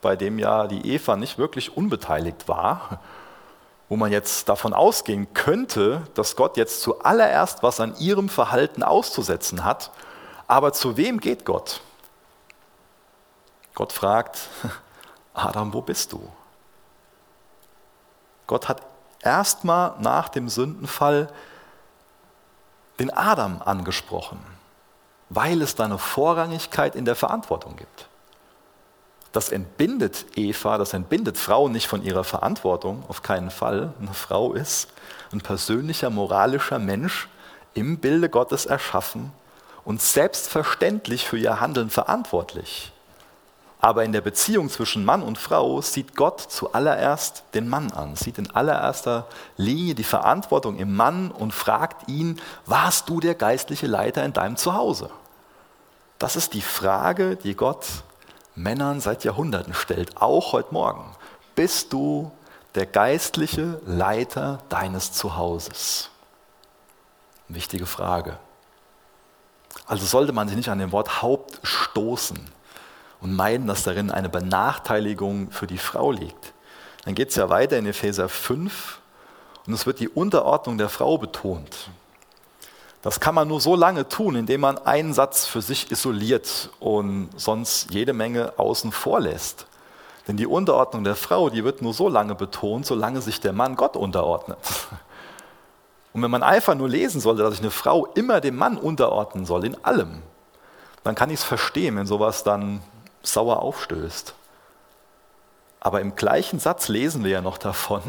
[0.02, 3.00] bei dem ja die Eva nicht wirklich unbeteiligt war
[3.94, 9.62] wo man jetzt davon ausgehen könnte, dass Gott jetzt zuallererst was an ihrem Verhalten auszusetzen
[9.64, 9.92] hat.
[10.48, 11.80] Aber zu wem geht Gott?
[13.72, 14.48] Gott fragt,
[15.32, 16.28] Adam, wo bist du?
[18.48, 18.82] Gott hat
[19.20, 21.28] erstmal nach dem Sündenfall
[22.98, 24.44] den Adam angesprochen,
[25.28, 28.08] weil es da eine Vorrangigkeit in der Verantwortung gibt.
[29.34, 33.92] Das entbindet Eva, das entbindet Frauen nicht von ihrer Verantwortung, auf keinen Fall.
[34.00, 34.88] Eine Frau ist
[35.32, 37.28] ein persönlicher, moralischer Mensch
[37.74, 39.32] im Bilde Gottes erschaffen
[39.84, 42.92] und selbstverständlich für ihr Handeln verantwortlich.
[43.80, 48.38] Aber in der Beziehung zwischen Mann und Frau sieht Gott zuallererst den Mann an, sieht
[48.38, 54.24] in allererster Linie die Verantwortung im Mann und fragt ihn, warst du der geistliche Leiter
[54.24, 55.10] in deinem Zuhause?
[56.20, 57.84] Das ist die Frage, die Gott
[58.54, 61.04] Männern seit Jahrhunderten stellt, auch heute Morgen.
[61.54, 62.30] Bist du
[62.74, 66.10] der geistliche Leiter deines Zuhauses?
[67.48, 68.38] Wichtige Frage.
[69.86, 72.38] Also sollte man sich nicht an dem Wort Haupt stoßen
[73.20, 76.52] und meinen, dass darin eine Benachteiligung für die Frau liegt.
[77.04, 79.00] Dann geht es ja weiter in Epheser 5
[79.66, 81.90] und es wird die Unterordnung der Frau betont.
[83.04, 87.28] Das kann man nur so lange tun, indem man einen Satz für sich isoliert und
[87.36, 89.66] sonst jede Menge außen vor lässt.
[90.26, 93.76] Denn die Unterordnung der Frau, die wird nur so lange betont, solange sich der Mann
[93.76, 94.58] Gott unterordnet.
[96.14, 99.44] Und wenn man einfach nur lesen sollte, dass sich eine Frau immer dem Mann unterordnen
[99.44, 100.22] soll, in allem,
[101.02, 102.80] dann kann ich es verstehen, wenn sowas dann
[103.22, 104.32] sauer aufstößt.
[105.80, 108.00] Aber im gleichen Satz lesen wir ja noch davon,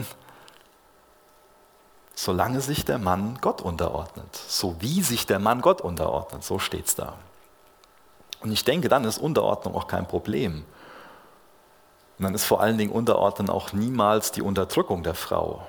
[2.16, 6.88] solange sich der Mann Gott unterordnet, so wie sich der Mann Gott unterordnet, so steht
[6.88, 7.14] es da.
[8.40, 10.66] Und ich denke, dann ist Unterordnung auch kein Problem.
[12.18, 15.68] Und dann ist vor allen Dingen Unterordnen auch niemals die Unterdrückung der Frau.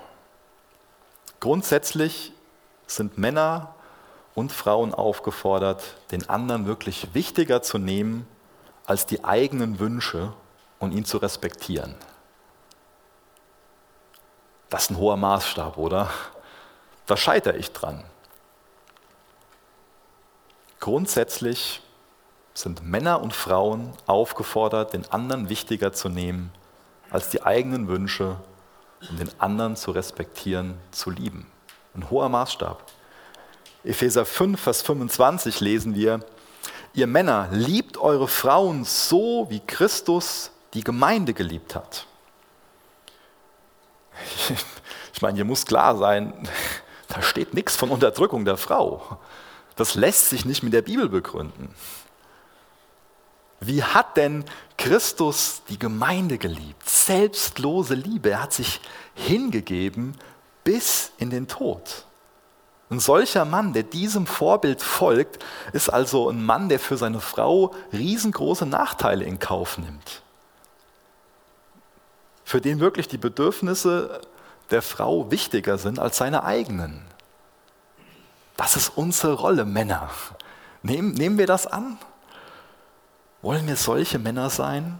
[1.39, 2.31] Grundsätzlich
[2.87, 3.75] sind Männer
[4.33, 8.27] und Frauen aufgefordert, den anderen wirklich wichtiger zu nehmen
[8.85, 10.33] als die eigenen Wünsche
[10.79, 11.95] und ihn zu respektieren.
[14.69, 16.09] Das ist ein hoher Maßstab, oder?
[17.07, 18.03] Da scheitere ich dran.
[20.79, 21.81] Grundsätzlich
[22.53, 26.51] sind Männer und Frauen aufgefordert, den anderen wichtiger zu nehmen
[27.09, 28.37] als die eigenen Wünsche
[29.09, 31.47] und den anderen zu respektieren, zu lieben.
[31.95, 32.83] Ein hoher Maßstab.
[33.83, 36.19] Epheser 5, Vers 25 lesen wir,
[36.93, 42.05] ihr Männer liebt eure Frauen so, wie Christus die Gemeinde geliebt hat.
[45.13, 46.31] Ich meine, hier muss klar sein,
[47.07, 49.19] da steht nichts von Unterdrückung der Frau.
[49.75, 51.73] Das lässt sich nicht mit der Bibel begründen.
[53.59, 54.45] Wie hat denn
[54.77, 56.87] Christus die Gemeinde geliebt?
[56.87, 58.31] Selbstlose Liebe.
[58.31, 58.81] Er hat sich
[59.15, 60.15] hingegeben
[60.63, 62.05] bis in den Tod.
[62.89, 65.43] Ein solcher Mann, der diesem Vorbild folgt,
[65.73, 70.21] ist also ein Mann, der für seine Frau riesengroße Nachteile in Kauf nimmt.
[72.45, 74.21] Für den wirklich die Bedürfnisse
[74.69, 77.05] der Frau wichtiger sind als seine eigenen.
[78.57, 80.09] Das ist unsere Rolle, Männer.
[80.81, 81.97] Nehmen, nehmen wir das an?
[83.41, 84.99] Wollen wir solche Männer sein?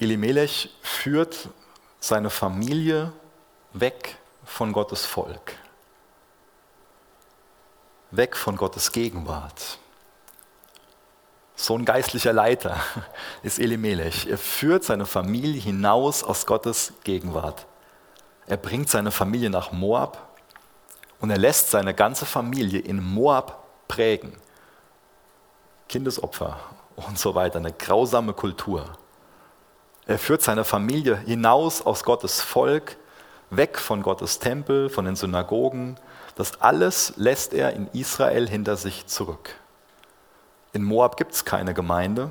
[0.00, 1.48] Elimelech führt
[2.00, 3.12] seine Familie
[3.72, 5.54] weg von Gottes Volk,
[8.10, 9.78] weg von Gottes Gegenwart.
[11.60, 12.76] So ein geistlicher Leiter
[13.42, 14.28] ist Elimelech.
[14.28, 17.66] Er führt seine Familie hinaus aus Gottes Gegenwart.
[18.46, 20.36] Er bringt seine Familie nach Moab
[21.18, 24.34] und er lässt seine ganze Familie in Moab prägen.
[25.88, 26.60] Kindesopfer
[26.94, 28.84] und so weiter, eine grausame Kultur.
[30.06, 32.96] Er führt seine Familie hinaus aus Gottes Volk,
[33.50, 35.96] weg von Gottes Tempel, von den Synagogen.
[36.36, 39.56] Das alles lässt er in Israel hinter sich zurück.
[40.78, 42.30] In Moab gibt es keine Gemeinde,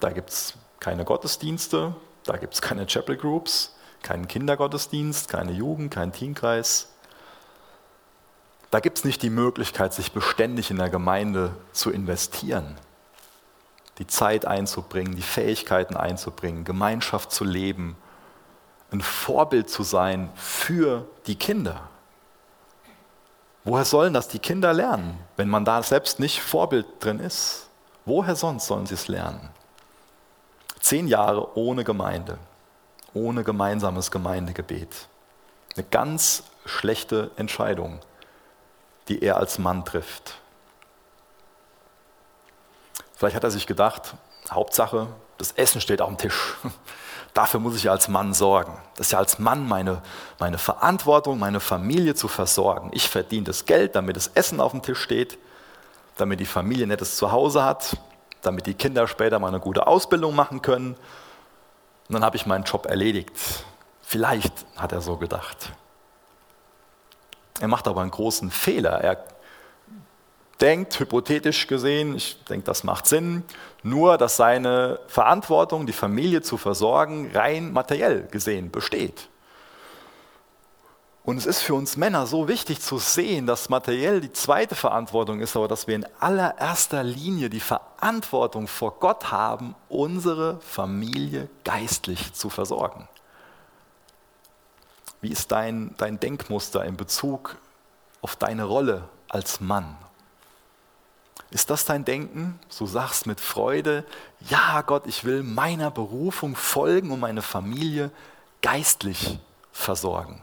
[0.00, 5.92] da gibt es keine Gottesdienste, da gibt es keine Chapel Groups, keinen Kindergottesdienst, keine Jugend,
[5.92, 6.88] keinen Teenkreis.
[8.70, 12.76] Da gibt es nicht die Möglichkeit, sich beständig in der Gemeinde zu investieren,
[13.98, 17.96] die Zeit einzubringen, die Fähigkeiten einzubringen, Gemeinschaft zu leben,
[18.92, 21.90] ein Vorbild zu sein für die Kinder.
[23.64, 27.68] Woher sollen das die Kinder lernen, wenn man da selbst nicht Vorbild drin ist?
[28.04, 29.50] Woher sonst sollen sie es lernen?
[30.80, 32.38] Zehn Jahre ohne Gemeinde,
[33.12, 35.08] ohne gemeinsames Gemeindegebet.
[35.76, 38.00] Eine ganz schlechte Entscheidung,
[39.08, 40.34] die er als Mann trifft.
[43.14, 44.14] Vielleicht hat er sich gedacht,
[44.50, 46.56] Hauptsache, das Essen steht auf dem Tisch.
[47.38, 48.76] Dafür muss ich als Mann sorgen.
[48.96, 50.02] Das ist ja als Mann meine,
[50.40, 52.90] meine Verantwortung, meine Familie zu versorgen.
[52.92, 55.38] Ich verdiene das Geld, damit das Essen auf dem Tisch steht,
[56.16, 57.96] damit die Familie nettes Zuhause hat,
[58.42, 60.94] damit die Kinder später mal eine gute Ausbildung machen können.
[62.08, 63.30] Und dann habe ich meinen Job erledigt.
[64.02, 65.70] Vielleicht hat er so gedacht.
[67.60, 69.00] Er macht aber einen großen Fehler.
[69.00, 69.24] Er
[70.60, 73.44] denkt, hypothetisch gesehen, ich denke, das macht Sinn,
[73.82, 79.28] nur, dass seine Verantwortung, die Familie zu versorgen, rein materiell gesehen besteht.
[81.28, 85.40] Und es ist für uns Männer so wichtig zu sehen, dass materiell die zweite Verantwortung
[85.40, 92.32] ist, aber dass wir in allererster Linie die Verantwortung vor Gott haben, unsere Familie geistlich
[92.32, 93.08] zu versorgen.
[95.20, 97.56] Wie ist dein, dein Denkmuster in Bezug
[98.22, 99.98] auf deine Rolle als Mann,
[101.50, 102.58] ist das dein Denken?
[102.78, 104.04] Du sagst mit Freude,
[104.48, 108.10] ja Gott, ich will meiner Berufung folgen und meine Familie
[108.60, 109.38] geistlich
[109.72, 110.42] versorgen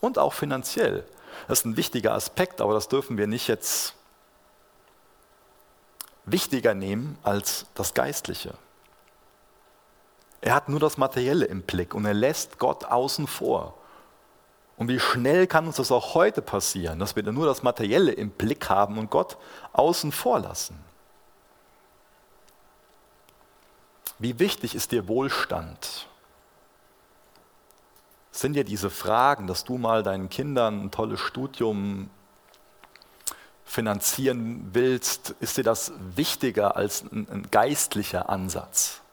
[0.00, 1.04] und auch finanziell.
[1.48, 3.94] Das ist ein wichtiger Aspekt, aber das dürfen wir nicht jetzt
[6.24, 8.54] wichtiger nehmen als das Geistliche.
[10.40, 13.74] Er hat nur das Materielle im Blick und er lässt Gott außen vor.
[14.76, 18.30] Und wie schnell kann uns das auch heute passieren, dass wir nur das Materielle im
[18.30, 19.36] Blick haben und Gott
[19.72, 20.78] außen vor lassen?
[24.18, 26.06] Wie wichtig ist dir Wohlstand?
[28.32, 32.10] Sind dir diese Fragen, dass du mal deinen Kindern ein tolles Studium
[33.64, 39.03] finanzieren willst, ist dir das wichtiger als ein, ein geistlicher Ansatz?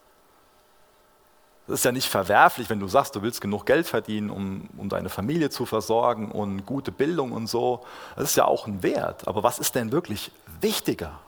[1.67, 4.89] Das ist ja nicht verwerflich, wenn du sagst, du willst genug Geld verdienen, um, um
[4.89, 7.85] deine Familie zu versorgen und gute Bildung und so.
[8.15, 9.27] Das ist ja auch ein Wert.
[9.27, 11.19] Aber was ist denn wirklich wichtiger?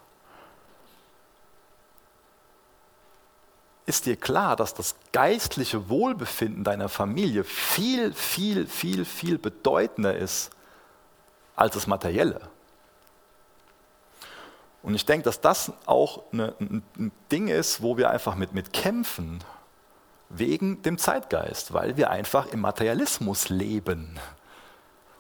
[3.86, 10.52] Ist dir klar, dass das geistliche Wohlbefinden deiner Familie viel, viel, viel, viel bedeutender ist
[11.56, 12.42] als das Materielle?
[14.82, 18.74] Und ich denke, dass das auch eine, ein Ding ist, wo wir einfach mit, mit
[18.74, 19.40] kämpfen
[20.34, 24.20] wegen dem Zeitgeist, weil wir einfach im Materialismus leben.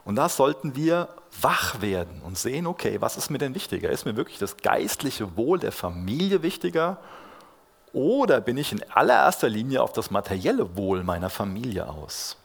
[0.06, 1.08] Und da sollten wir
[1.42, 3.90] wach werden und sehen, okay, was ist mir denn wichtiger?
[3.90, 6.98] Ist mir wirklich das geistliche Wohl der Familie wichtiger?
[7.94, 12.38] Oder bin ich in allererster Linie auf das materielle Wohl meiner Familie aus?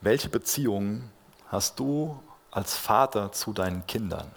[0.00, 1.10] Welche Beziehungen
[1.48, 4.30] hast du als Vater zu deinen Kindern?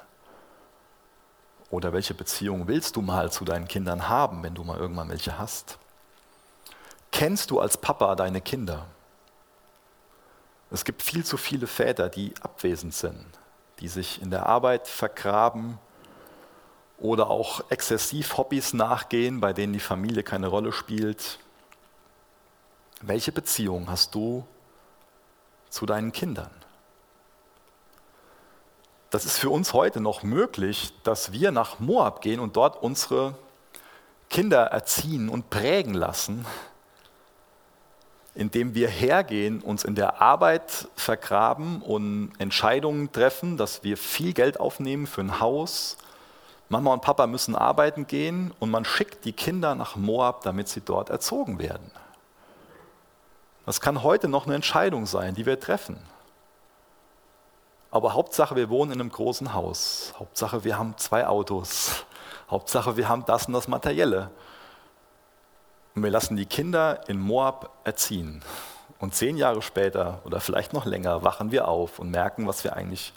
[1.71, 5.39] Oder welche Beziehung willst du mal zu deinen Kindern haben, wenn du mal irgendwann welche
[5.39, 5.77] hast?
[7.12, 8.86] Kennst du als Papa deine Kinder?
[10.69, 13.25] Es gibt viel zu viele Väter, die abwesend sind,
[13.79, 15.79] die sich in der Arbeit vergraben
[16.97, 21.39] oder auch exzessiv Hobbys nachgehen, bei denen die Familie keine Rolle spielt.
[23.01, 24.45] Welche Beziehung hast du
[25.69, 26.51] zu deinen Kindern?
[29.12, 33.36] Das ist für uns heute noch möglich, dass wir nach Moab gehen und dort unsere
[34.30, 36.45] Kinder erziehen und prägen lassen,
[38.34, 44.62] indem wir hergehen, uns in der Arbeit vergraben und Entscheidungen treffen, dass wir viel Geld
[44.62, 45.97] aufnehmen für ein Haus.
[46.69, 50.80] Mama und Papa müssen arbeiten gehen und man schickt die Kinder nach Moab, damit sie
[50.80, 51.91] dort erzogen werden.
[53.65, 56.00] Das kann heute noch eine Entscheidung sein, die wir treffen.
[57.91, 60.13] Aber Hauptsache, wir wohnen in einem großen Haus.
[60.17, 62.06] Hauptsache, wir haben zwei Autos.
[62.49, 64.32] Hauptsache, wir haben das und das Materielle.
[65.93, 68.41] Und wir lassen die Kinder in Moab erziehen.
[68.99, 72.77] Und zehn Jahre später oder vielleicht noch länger wachen wir auf und merken, was wir
[72.77, 73.13] eigentlich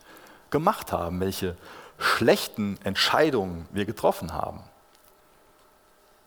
[0.50, 1.56] gemacht haben, welche
[1.98, 4.60] schlechten Entscheidungen wir getroffen haben.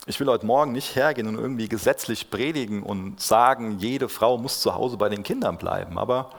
[0.05, 4.61] Ich will heute Morgen nicht hergehen und irgendwie gesetzlich predigen und sagen, jede Frau muss
[4.61, 6.29] zu Hause bei den Kindern bleiben, aber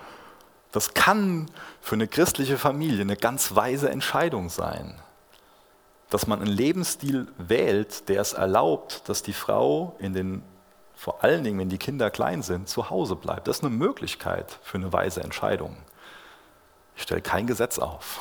[0.72, 1.50] das kann
[1.80, 5.00] für eine christliche Familie eine ganz weise Entscheidung sein,
[6.10, 10.42] dass man einen Lebensstil wählt, der es erlaubt, dass die Frau in den,
[10.94, 13.48] vor allen Dingen, wenn die Kinder klein sind, zu Hause bleibt.
[13.48, 15.76] Das ist eine Möglichkeit für eine weise Entscheidung.
[16.96, 18.20] Ich stelle kein Gesetz auf.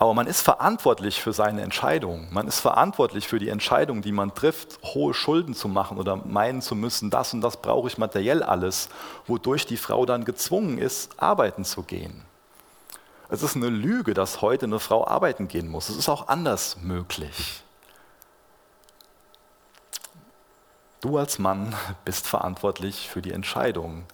[0.00, 2.28] Aber man ist verantwortlich für seine Entscheidungen.
[2.30, 6.62] Man ist verantwortlich für die Entscheidung, die man trifft, hohe Schulden zu machen oder meinen
[6.62, 8.88] zu müssen, das und das brauche ich materiell alles,
[9.26, 12.24] wodurch die Frau dann gezwungen ist, arbeiten zu gehen.
[13.28, 15.88] Es ist eine Lüge, dass heute eine Frau arbeiten gehen muss.
[15.88, 17.62] Es ist auch anders möglich.
[21.00, 24.04] Du als Mann bist verantwortlich für die Entscheidungen,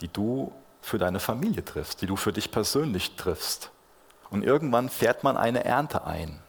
[0.00, 3.70] die du für deine Familie triffst, die du für dich persönlich triffst.
[4.34, 6.40] Und irgendwann fährt man eine Ernte ein.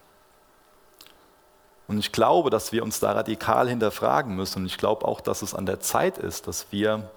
[1.86, 4.62] Und ich glaube, dass wir uns da radikal hinterfragen müssen.
[4.62, 7.08] Und ich glaube auch, dass es an der Zeit ist, dass wir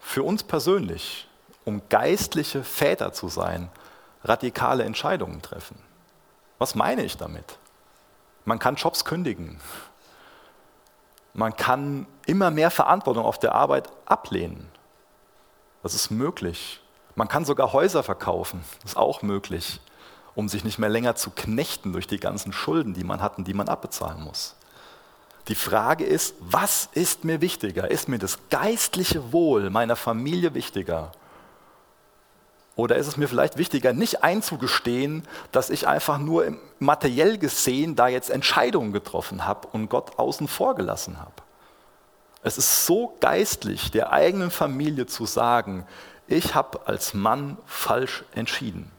[0.00, 1.28] für uns persönlich,
[1.66, 3.68] um geistliche Väter zu sein,
[4.24, 5.78] radikale Entscheidungen treffen.
[6.58, 7.58] Was meine ich damit?
[8.46, 9.60] Man kann Jobs kündigen.
[11.34, 14.66] Man kann immer mehr Verantwortung auf der Arbeit ablehnen.
[15.82, 16.80] Das ist möglich.
[17.14, 19.80] Man kann sogar Häuser verkaufen, ist auch möglich,
[20.34, 23.46] um sich nicht mehr länger zu knechten durch die ganzen Schulden, die man hat und
[23.46, 24.56] die man abbezahlen muss.
[25.48, 27.90] Die Frage ist, was ist mir wichtiger?
[27.90, 31.12] Ist mir das geistliche Wohl meiner Familie wichtiger?
[32.76, 38.08] Oder ist es mir vielleicht wichtiger, nicht einzugestehen, dass ich einfach nur materiell gesehen da
[38.08, 41.34] jetzt Entscheidungen getroffen habe und Gott außen vor gelassen habe?
[42.42, 45.86] Es ist so geistlich, der eigenen Familie zu sagen,
[46.26, 48.90] ich habe als Mann falsch entschieden.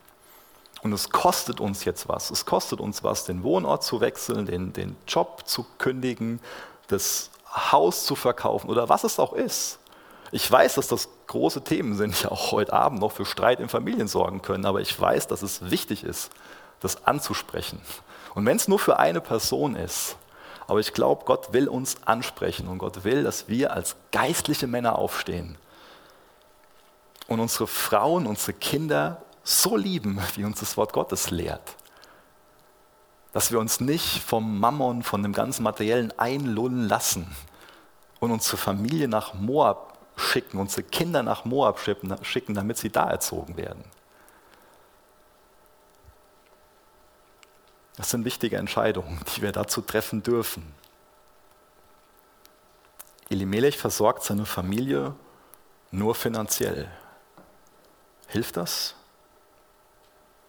[0.82, 2.30] Und es kostet uns jetzt was.
[2.30, 6.40] Es kostet uns was, den Wohnort zu wechseln, den, den Job zu kündigen,
[6.88, 9.80] das Haus zu verkaufen oder was es auch ist.
[10.32, 13.70] Ich weiß, dass das große Themen sind, die auch heute Abend noch für Streit in
[13.70, 16.32] Familien sorgen können, aber ich weiß, dass es wichtig ist,
[16.82, 17.82] das anzusprechen.
[18.36, 20.18] Und wenn es nur für eine Person ist,
[20.68, 24.98] Aber ich glaube, Gott will uns ansprechen und Gott will, dass wir als geistliche Männer
[24.98, 25.58] aufstehen
[27.28, 31.76] und unsere Frauen, unsere Kinder so lieben, wie uns das Wort Gottes lehrt.
[33.32, 37.28] Dass wir uns nicht vom Mammon, von dem ganzen Materiellen einlullen lassen
[38.20, 43.58] und unsere Familie nach Moab schicken, unsere Kinder nach Moab schicken, damit sie da erzogen
[43.58, 43.84] werden.
[47.98, 50.74] Das sind wichtige Entscheidungen, die wir dazu treffen dürfen.
[53.30, 55.16] Elimelech versorgt seine Familie
[55.92, 56.90] nur finanziell.
[58.36, 58.96] Hilft das?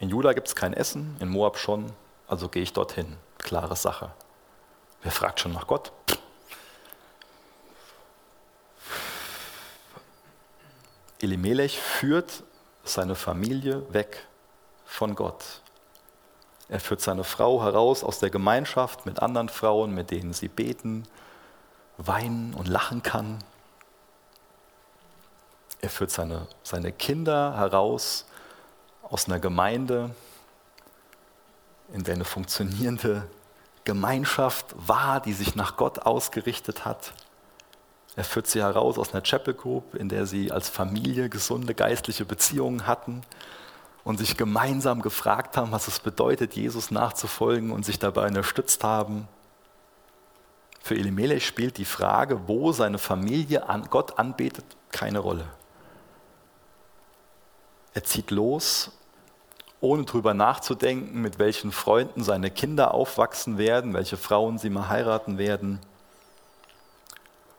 [0.01, 1.93] In Juda gibt es kein Essen, in Moab schon,
[2.26, 3.16] also gehe ich dorthin.
[3.39, 4.11] Klare Sache.
[5.03, 5.93] Wer fragt schon nach Gott?
[11.20, 12.43] Elimelech führt
[12.82, 14.26] seine Familie weg
[14.84, 15.45] von Gott.
[16.68, 21.07] Er führt seine Frau heraus aus der Gemeinschaft mit anderen Frauen, mit denen sie beten,
[21.99, 23.39] weinen und lachen kann.
[25.87, 28.26] Er führt seine, seine Kinder heraus
[29.05, 30.11] aus einer Gemeinde,
[31.93, 33.22] in der eine funktionierende
[33.84, 37.12] Gemeinschaft war, die sich nach Gott ausgerichtet hat.
[38.16, 42.24] Er führt sie heraus aus einer Chapel Group, in der sie als Familie gesunde geistliche
[42.24, 43.22] Beziehungen hatten
[44.03, 49.28] und sich gemeinsam gefragt haben, was es bedeutet, Jesus nachzufolgen und sich dabei unterstützt haben.
[50.82, 55.47] Für Elimelech spielt die Frage, wo seine Familie an Gott anbetet, keine Rolle.
[57.97, 58.91] Er zieht los,
[59.81, 65.39] ohne drüber nachzudenken, mit welchen Freunden seine Kinder aufwachsen werden, welche Frauen sie mal heiraten
[65.39, 65.81] werden.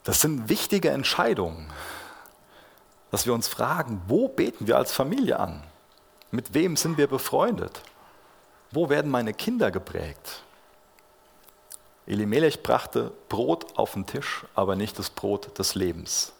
[0.03, 1.71] Das sind wichtige Entscheidungen,
[3.09, 5.63] dass wir uns fragen, wo beten wir als Familie an?
[6.29, 7.81] Mit wem sind wir befreundet?
[8.69, 10.43] Wo werden meine Kinder geprägt?
[12.05, 16.31] Elimelech brachte Brot auf den Tisch, aber nicht das Brot des Lebens.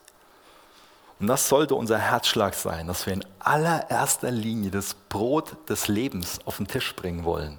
[1.19, 6.39] Und das sollte unser Herzschlag sein, dass wir in allererster Linie das Brot des Lebens
[6.45, 7.57] auf den Tisch bringen wollen.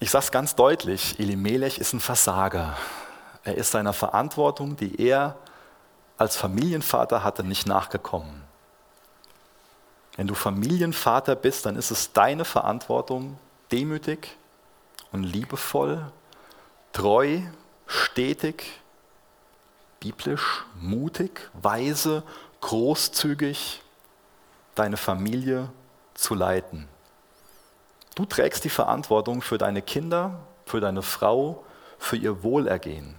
[0.00, 2.76] Ich sage es ganz deutlich, Elimelech ist ein Versager.
[3.44, 5.36] Er ist seiner Verantwortung, die er
[6.18, 8.42] als Familienvater hatte, nicht nachgekommen.
[10.16, 13.38] Wenn du Familienvater bist, dann ist es deine Verantwortung,
[13.72, 14.36] demütig
[15.10, 16.12] und liebevoll,
[16.92, 17.40] treu,
[17.86, 18.64] stetig,
[20.04, 22.22] biblisch, mutig, weise,
[22.60, 23.80] großzügig
[24.74, 25.70] deine Familie
[26.12, 26.88] zu leiten.
[28.14, 31.64] Du trägst die Verantwortung für deine Kinder, für deine Frau,
[31.98, 33.14] für ihr Wohlergehen.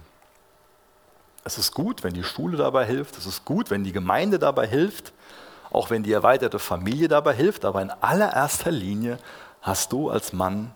[1.42, 4.68] Es ist gut, wenn die Schule dabei hilft, es ist gut, wenn die Gemeinde dabei
[4.68, 5.12] hilft,
[5.70, 9.18] auch wenn die erweiterte Familie dabei hilft, aber in allererster Linie
[9.60, 10.70] hast du als Mann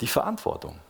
[0.00, 0.80] die Verantwortung.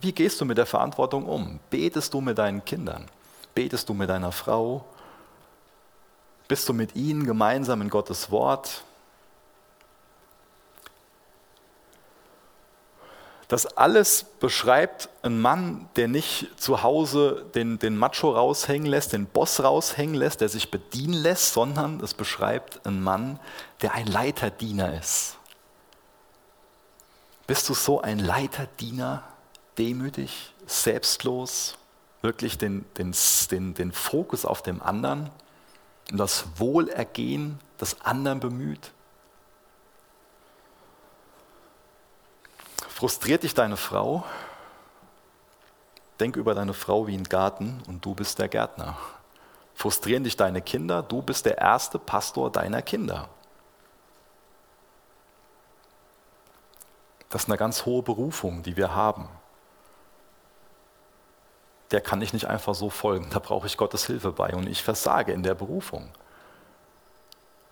[0.00, 1.58] Wie gehst du mit der Verantwortung um?
[1.70, 3.06] Betest du mit deinen Kindern?
[3.54, 4.84] Betest du mit deiner Frau?
[6.48, 8.84] Bist du mit ihnen gemeinsam in Gottes Wort?
[13.48, 19.26] Das alles beschreibt einen Mann, der nicht zu Hause den, den Macho raushängen lässt, den
[19.26, 23.38] Boss raushängen lässt, der sich bedienen lässt, sondern es beschreibt einen Mann,
[23.82, 25.36] der ein Leiterdiener ist.
[27.46, 29.22] Bist du so ein Leiterdiener,
[29.76, 31.76] demütig, selbstlos,
[32.24, 33.14] wirklich den, den,
[33.50, 35.30] den, den Fokus auf dem anderen
[36.10, 38.90] und das Wohlergehen des anderen bemüht?
[42.88, 44.24] Frustriert dich deine Frau?
[46.18, 48.96] Denk über deine Frau wie ein Garten und du bist der Gärtner.
[49.74, 51.02] Frustrieren dich deine Kinder?
[51.02, 53.28] Du bist der erste Pastor deiner Kinder.
[57.28, 59.28] Das ist eine ganz hohe Berufung, die wir haben.
[61.94, 63.28] Der kann ich nicht einfach so folgen.
[63.30, 66.08] Da brauche ich Gottes Hilfe bei und ich versage in der Berufung.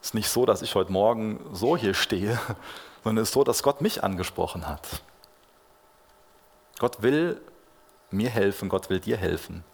[0.00, 2.38] Es ist nicht so, dass ich heute Morgen so hier stehe,
[3.02, 5.02] sondern es ist so, dass Gott mich angesprochen hat.
[6.78, 7.40] Gott will
[8.12, 9.64] mir helfen, Gott will dir helfen.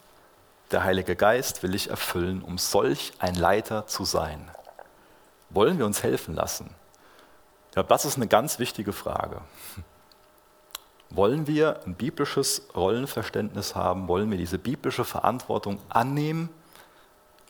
[0.70, 4.50] Der Heilige Geist will ich erfüllen, um solch ein Leiter zu sein.
[5.50, 6.74] Wollen wir uns helfen lassen?
[7.76, 9.42] Ja, das ist eine ganz wichtige Frage.
[11.10, 14.08] Wollen wir ein biblisches Rollenverständnis haben?
[14.08, 16.50] Wollen wir diese biblische Verantwortung annehmen?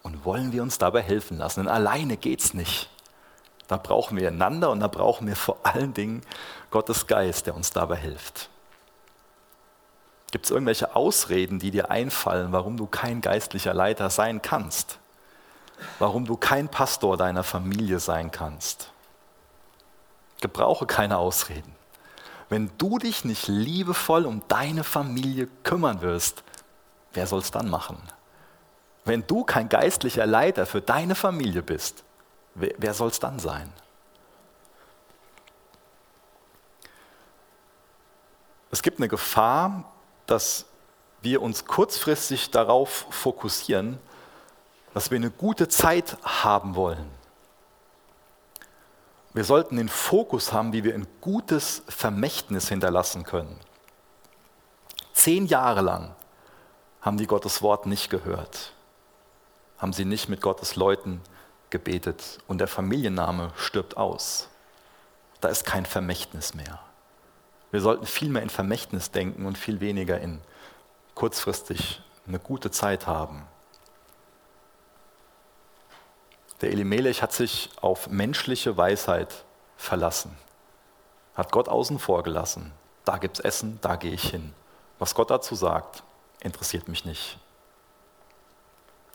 [0.02, 1.60] Und wollen wir uns dabei helfen lassen?
[1.60, 2.88] Denn alleine geht es nicht.
[3.66, 6.22] Da brauchen wir einander und da brauchen wir vor allen Dingen
[6.70, 8.48] Gottes Geist, der uns dabei hilft.
[10.30, 14.98] Gibt es irgendwelche Ausreden, die dir einfallen, warum du kein geistlicher Leiter sein kannst?
[15.98, 18.90] Warum du kein Pastor deiner Familie sein kannst?
[20.40, 21.77] Gebrauche keine Ausreden.
[22.48, 26.42] Wenn du dich nicht liebevoll um deine Familie kümmern wirst,
[27.12, 27.98] wer soll es dann machen?
[29.04, 32.04] Wenn du kein geistlicher Leiter für deine Familie bist,
[32.54, 33.72] wer, wer soll es dann sein?
[38.70, 39.84] Es gibt eine Gefahr,
[40.26, 40.66] dass
[41.22, 43.98] wir uns kurzfristig darauf fokussieren,
[44.94, 47.17] dass wir eine gute Zeit haben wollen.
[49.38, 53.56] Wir sollten den Fokus haben, wie wir ein gutes Vermächtnis hinterlassen können.
[55.12, 56.16] Zehn Jahre lang
[57.02, 58.72] haben die Gottes Wort nicht gehört,
[59.76, 61.20] haben sie nicht mit Gottes Leuten
[61.70, 64.48] gebetet und der Familienname stirbt aus.
[65.40, 66.80] Da ist kein Vermächtnis mehr.
[67.70, 70.40] Wir sollten viel mehr in Vermächtnis denken und viel weniger in
[71.14, 73.46] kurzfristig eine gute Zeit haben.
[76.60, 79.44] Der Elimelech hat sich auf menschliche Weisheit
[79.76, 80.36] verlassen,
[81.34, 82.72] hat Gott außen vor gelassen.
[83.04, 84.52] Da gibt es Essen, da gehe ich hin.
[84.98, 86.02] Was Gott dazu sagt,
[86.40, 87.38] interessiert mich nicht.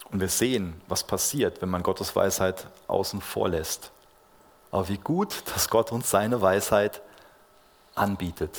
[0.10, 3.92] Und wir sehen, was passiert, wenn man Gottes Weisheit außen vor lässt.
[4.72, 7.02] Aber wie gut, dass Gott uns seine Weisheit
[7.96, 8.58] anbietet.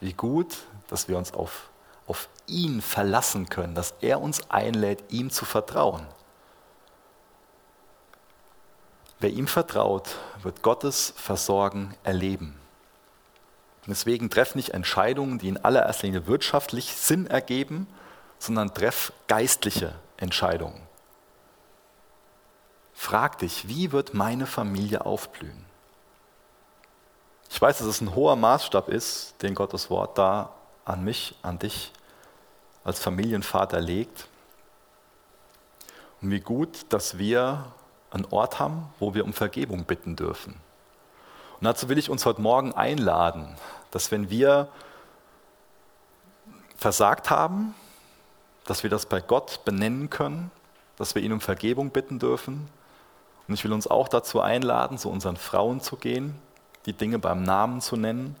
[0.00, 0.56] Wie gut,
[0.88, 1.70] dass wir uns auf,
[2.06, 6.06] auf ihn verlassen können, dass er uns einlädt, ihm zu vertrauen.
[9.24, 12.60] Wer ihm vertraut, wird Gottes Versorgen erleben.
[13.86, 17.86] Deswegen treff nicht Entscheidungen, die in allererster Linie wirtschaftlich Sinn ergeben,
[18.38, 20.78] sondern treff geistliche Entscheidungen.
[22.92, 25.64] Frag dich, wie wird meine Familie aufblühen?
[27.48, 30.52] Ich weiß, dass es ein hoher Maßstab ist, den Gottes Wort da
[30.84, 31.92] an mich, an dich
[32.84, 34.28] als Familienvater legt.
[36.20, 37.72] Und wie gut, dass wir
[38.14, 40.54] einen Ort haben, wo wir um Vergebung bitten dürfen.
[41.60, 43.56] Und dazu will ich uns heute Morgen einladen,
[43.90, 44.68] dass wenn wir
[46.76, 47.74] versagt haben,
[48.66, 50.50] dass wir das bei Gott benennen können,
[50.96, 52.68] dass wir ihn um Vergebung bitten dürfen.
[53.46, 56.34] Und ich will uns auch dazu einladen, zu unseren Frauen zu gehen,
[56.86, 58.36] die Dinge beim Namen zu nennen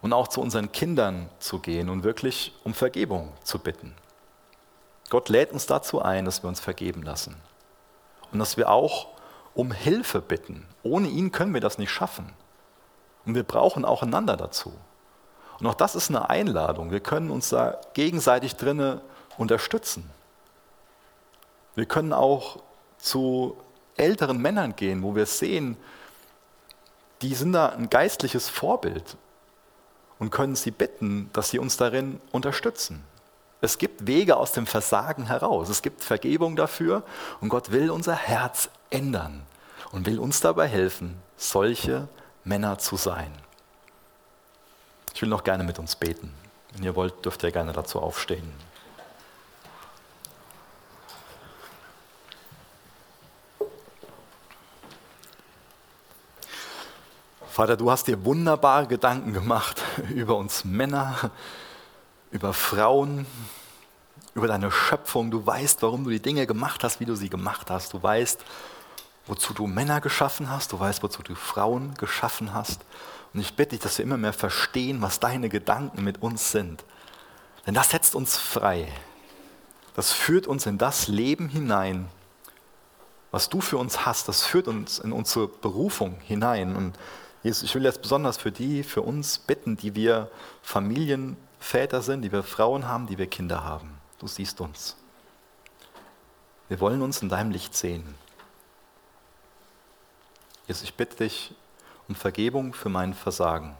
[0.00, 3.94] und auch zu unseren Kindern zu gehen und wirklich um Vergebung zu bitten.
[5.10, 7.36] Gott lädt uns dazu ein, dass wir uns vergeben lassen
[8.32, 9.08] und dass wir auch
[9.54, 10.66] um Hilfe bitten.
[10.82, 12.32] Ohne ihn können wir das nicht schaffen.
[13.24, 14.72] Und wir brauchen auch einander dazu.
[15.60, 16.90] Und auch das ist eine Einladung.
[16.90, 19.00] Wir können uns da gegenseitig drinnen
[19.38, 20.10] unterstützen.
[21.74, 22.58] Wir können auch
[22.98, 23.56] zu
[23.96, 25.76] älteren Männern gehen, wo wir sehen,
[27.20, 29.16] die sind da ein geistliches Vorbild
[30.18, 33.04] und können sie bitten, dass sie uns darin unterstützen.
[33.62, 35.68] Es gibt Wege aus dem Versagen heraus.
[35.68, 37.04] Es gibt Vergebung dafür
[37.40, 39.42] und Gott will unser Herz ändern
[39.92, 42.08] und will uns dabei helfen, solche
[42.42, 43.32] Männer zu sein.
[45.14, 46.34] Ich will noch gerne mit uns beten.
[46.72, 48.52] Wenn ihr wollt, dürft ihr gerne dazu aufstehen.
[57.46, 61.30] Vater, du hast dir wunderbare Gedanken gemacht über uns Männer,
[62.32, 63.26] über Frauen,
[64.34, 65.30] über deine Schöpfung.
[65.30, 67.92] Du weißt, warum du die Dinge gemacht hast, wie du sie gemacht hast.
[67.92, 68.40] Du weißt,
[69.26, 70.72] wozu du Männer geschaffen hast.
[70.72, 72.80] Du weißt, wozu du Frauen geschaffen hast.
[73.34, 76.84] Und ich bitte dich, dass wir immer mehr verstehen, was deine Gedanken mit uns sind.
[77.66, 78.88] Denn das setzt uns frei.
[79.94, 82.08] Das führt uns in das Leben hinein,
[83.30, 84.26] was du für uns hast.
[84.26, 86.76] Das führt uns in unsere Berufung hinein.
[86.76, 86.98] Und
[87.42, 90.30] Jesus, ich will jetzt besonders für die, für uns bitten, die wir
[91.62, 93.96] Familienväter sind, die wir Frauen haben, die wir Kinder haben.
[94.18, 94.96] Du siehst uns.
[96.68, 98.14] Wir wollen uns in deinem Licht sehen.
[100.66, 101.54] Jesus, ich bitte dich
[102.08, 103.76] um Vergebung für mein Versagen.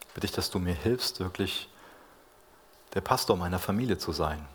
[0.00, 1.68] Ich bitte dich, dass du mir hilfst, wirklich
[2.94, 4.46] der Pastor meiner Familie zu sein,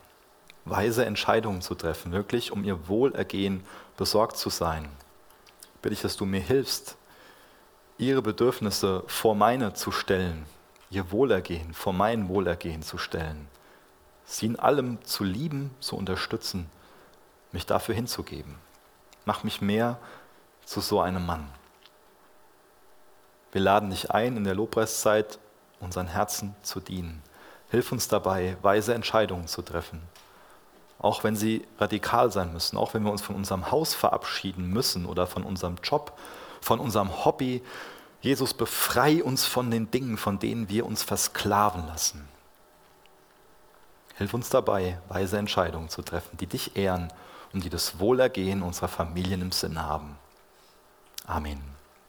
[0.65, 3.65] weise Entscheidungen zu treffen, wirklich um ihr Wohlergehen
[3.97, 4.87] besorgt zu sein.
[5.75, 6.95] Ich bitte dich, dass du mir hilfst,
[7.97, 10.45] ihre Bedürfnisse vor meine zu stellen,
[10.89, 13.47] ihr Wohlergehen vor mein Wohlergehen zu stellen,
[14.25, 16.69] sie in allem zu lieben, zu unterstützen,
[17.51, 18.55] mich dafür hinzugeben.
[19.25, 19.97] Mach mich mehr
[20.65, 21.47] zu so einem Mann.
[23.51, 25.39] Wir laden dich ein, in der Lobpreiszeit
[25.79, 27.21] unseren Herzen zu dienen.
[27.69, 30.01] Hilf uns dabei, weise Entscheidungen zu treffen.
[30.99, 35.05] Auch wenn sie radikal sein müssen, auch wenn wir uns von unserem Haus verabschieden müssen
[35.05, 36.17] oder von unserem Job
[36.61, 37.63] von unserem Hobby.
[38.27, 42.27] Jesus, befrei uns von den Dingen, von denen wir uns versklaven lassen.
[44.17, 47.07] Hilf uns dabei, weise Entscheidungen zu treffen, die dich ehren
[47.53, 50.17] und die das Wohlergehen unserer Familien im Sinn haben.
[51.25, 51.76] Amen.